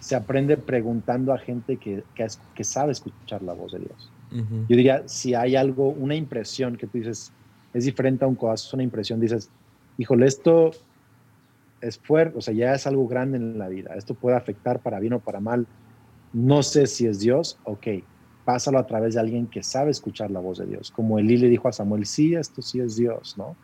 [0.00, 4.10] se aprende preguntando a gente que, que, sabe escuchar la voz de Dios.
[4.30, 7.32] Yo diría, si hay algo, una impresión que tú dices,
[7.72, 9.50] es diferente a un codazo, es una impresión, dices,
[9.96, 10.70] híjole, esto
[11.80, 15.00] es fuerte, o sea, ya es algo grande en la vida, esto puede afectar para
[15.00, 15.66] bien o para mal
[16.32, 17.86] no sé si es Dios, ok,
[18.44, 20.90] pásalo a través de alguien que sabe escuchar la voz de Dios.
[20.90, 23.56] Como Elí le dijo a Samuel, sí, esto sí es Dios, ¿no?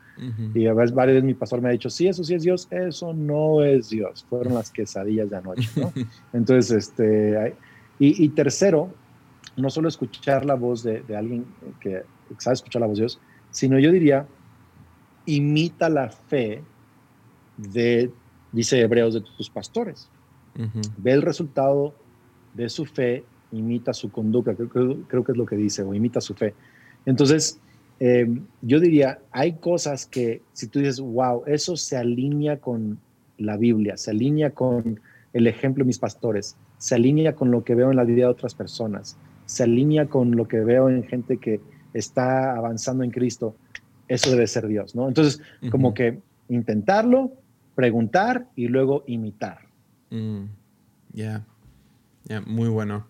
[0.54, 2.68] Y a veces varias veces mi pastor me ha dicho, sí, eso sí es Dios,
[2.70, 5.92] eso no es Dios, fueron las quesadillas de anoche, ¿no?
[6.32, 7.54] Entonces, este,
[7.98, 8.90] y, tercero,
[9.56, 11.46] no solo escuchar la voz de, alguien
[11.80, 12.02] que
[12.38, 14.26] sabe escuchar la voz de Dios, sino yo diría,
[15.26, 16.62] imita la fe
[17.56, 18.10] de,
[18.52, 20.08] dice Hebreos, de tus pastores.
[20.98, 21.94] Ve el resultado
[22.54, 26.34] de su fe imita su conducta, creo, que es lo que dice, o imita su
[26.34, 26.54] fe.
[27.06, 27.60] Entonces,
[28.00, 32.98] em, yo diría, hay cosas que si tú dices, wow, eso se alinea con
[33.38, 35.00] la Biblia, se alinea con
[35.32, 38.26] el ejemplo de mis pastores, se alinea con lo que veo en la vida de
[38.26, 39.16] otras personas,
[39.46, 41.60] se alinea con lo que veo en gente que
[41.92, 43.56] está avanzando en Cristo,
[44.08, 45.08] eso debe ser Dios, ¿no?
[45.08, 45.40] Entonces,
[45.70, 47.32] como que intentarlo,
[47.74, 49.60] preguntar y luego imitar.
[50.10, 50.44] Mm,
[51.12, 51.44] ya
[52.46, 53.06] muy bueno.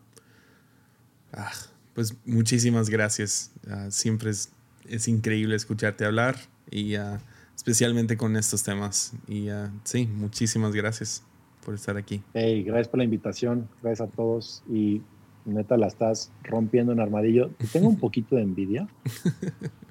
[1.32, 1.50] Ah,
[1.94, 3.52] pues muchísimas gracias.
[3.68, 4.52] Ah, siempre es,
[4.88, 6.36] es, increíble escucharte hablar
[6.70, 7.18] y uh,
[7.54, 9.12] especialmente con estos temas.
[9.28, 9.48] Y
[9.84, 11.24] sí, muchísimas gracias
[11.64, 12.22] por estar aquí.
[12.34, 13.68] Hey, gracias por la invitación.
[13.82, 14.62] Gracias a todos.
[14.70, 15.02] Y
[15.44, 17.50] neta, la estás rompiendo en armadillo.
[17.72, 18.88] tengo un poquito de envidia.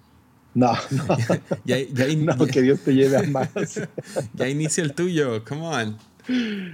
[0.55, 1.17] No, no.
[1.65, 1.77] Ya,
[2.15, 3.49] no, que Dios te lleve a más.
[4.33, 5.97] ya inicia el tuyo, come on.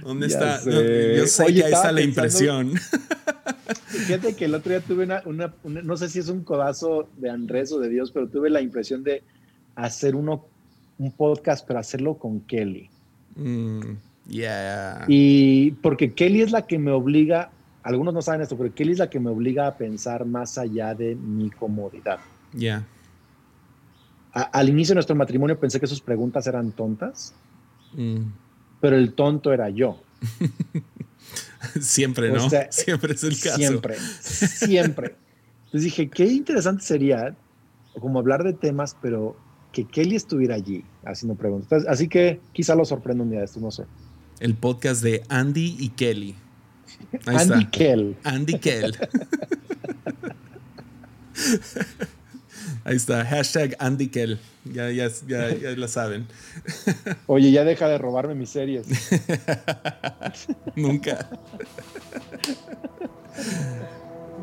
[0.02, 0.62] ¿Dónde está?
[0.64, 2.74] yo sé que ahí está la impresión.
[3.86, 7.72] Fíjate que el otro día tuve una, no sé si es un codazo de Andrés
[7.72, 9.22] o de Dios, pero tuve la impresión de
[9.74, 10.46] hacer uno,
[10.98, 12.90] un podcast, pero hacerlo con Kelly.
[13.34, 13.80] Mm,
[14.28, 15.04] yeah.
[15.08, 17.50] Y porque Kelly es la que me obliga,
[17.82, 20.94] algunos no saben esto, pero Kelly es la que me obliga a pensar más allá
[20.94, 22.18] de mi comodidad.
[22.52, 22.86] Ya.
[24.32, 27.34] Al inicio de nuestro matrimonio pensé que sus preguntas eran tontas.
[27.94, 28.26] Mm
[28.80, 30.02] pero el tonto era yo.
[31.80, 32.48] siempre, ¿no?
[32.70, 33.56] siempre es el caso.
[33.56, 35.16] Siempre, siempre.
[35.66, 37.36] Entonces dije, qué interesante sería
[37.98, 39.36] como hablar de temas, pero
[39.72, 41.84] que Kelly estuviera allí haciendo preguntas.
[41.86, 43.84] así que quizá lo sorprenda un día de esto, no sé.
[44.40, 46.34] El podcast de Andy y Kelly.
[47.26, 48.16] Andy Kell.
[48.24, 48.92] Andy Kell.
[52.84, 54.38] Ahí está, hashtag Andy Kell.
[54.64, 56.26] Ya, ya, ya, ya lo saben.
[57.26, 58.86] Oye, ya deja de robarme mis series.
[60.76, 61.30] Nunca.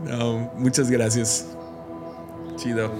[0.05, 1.45] No, muchas gracias.
[2.57, 2.91] Chido.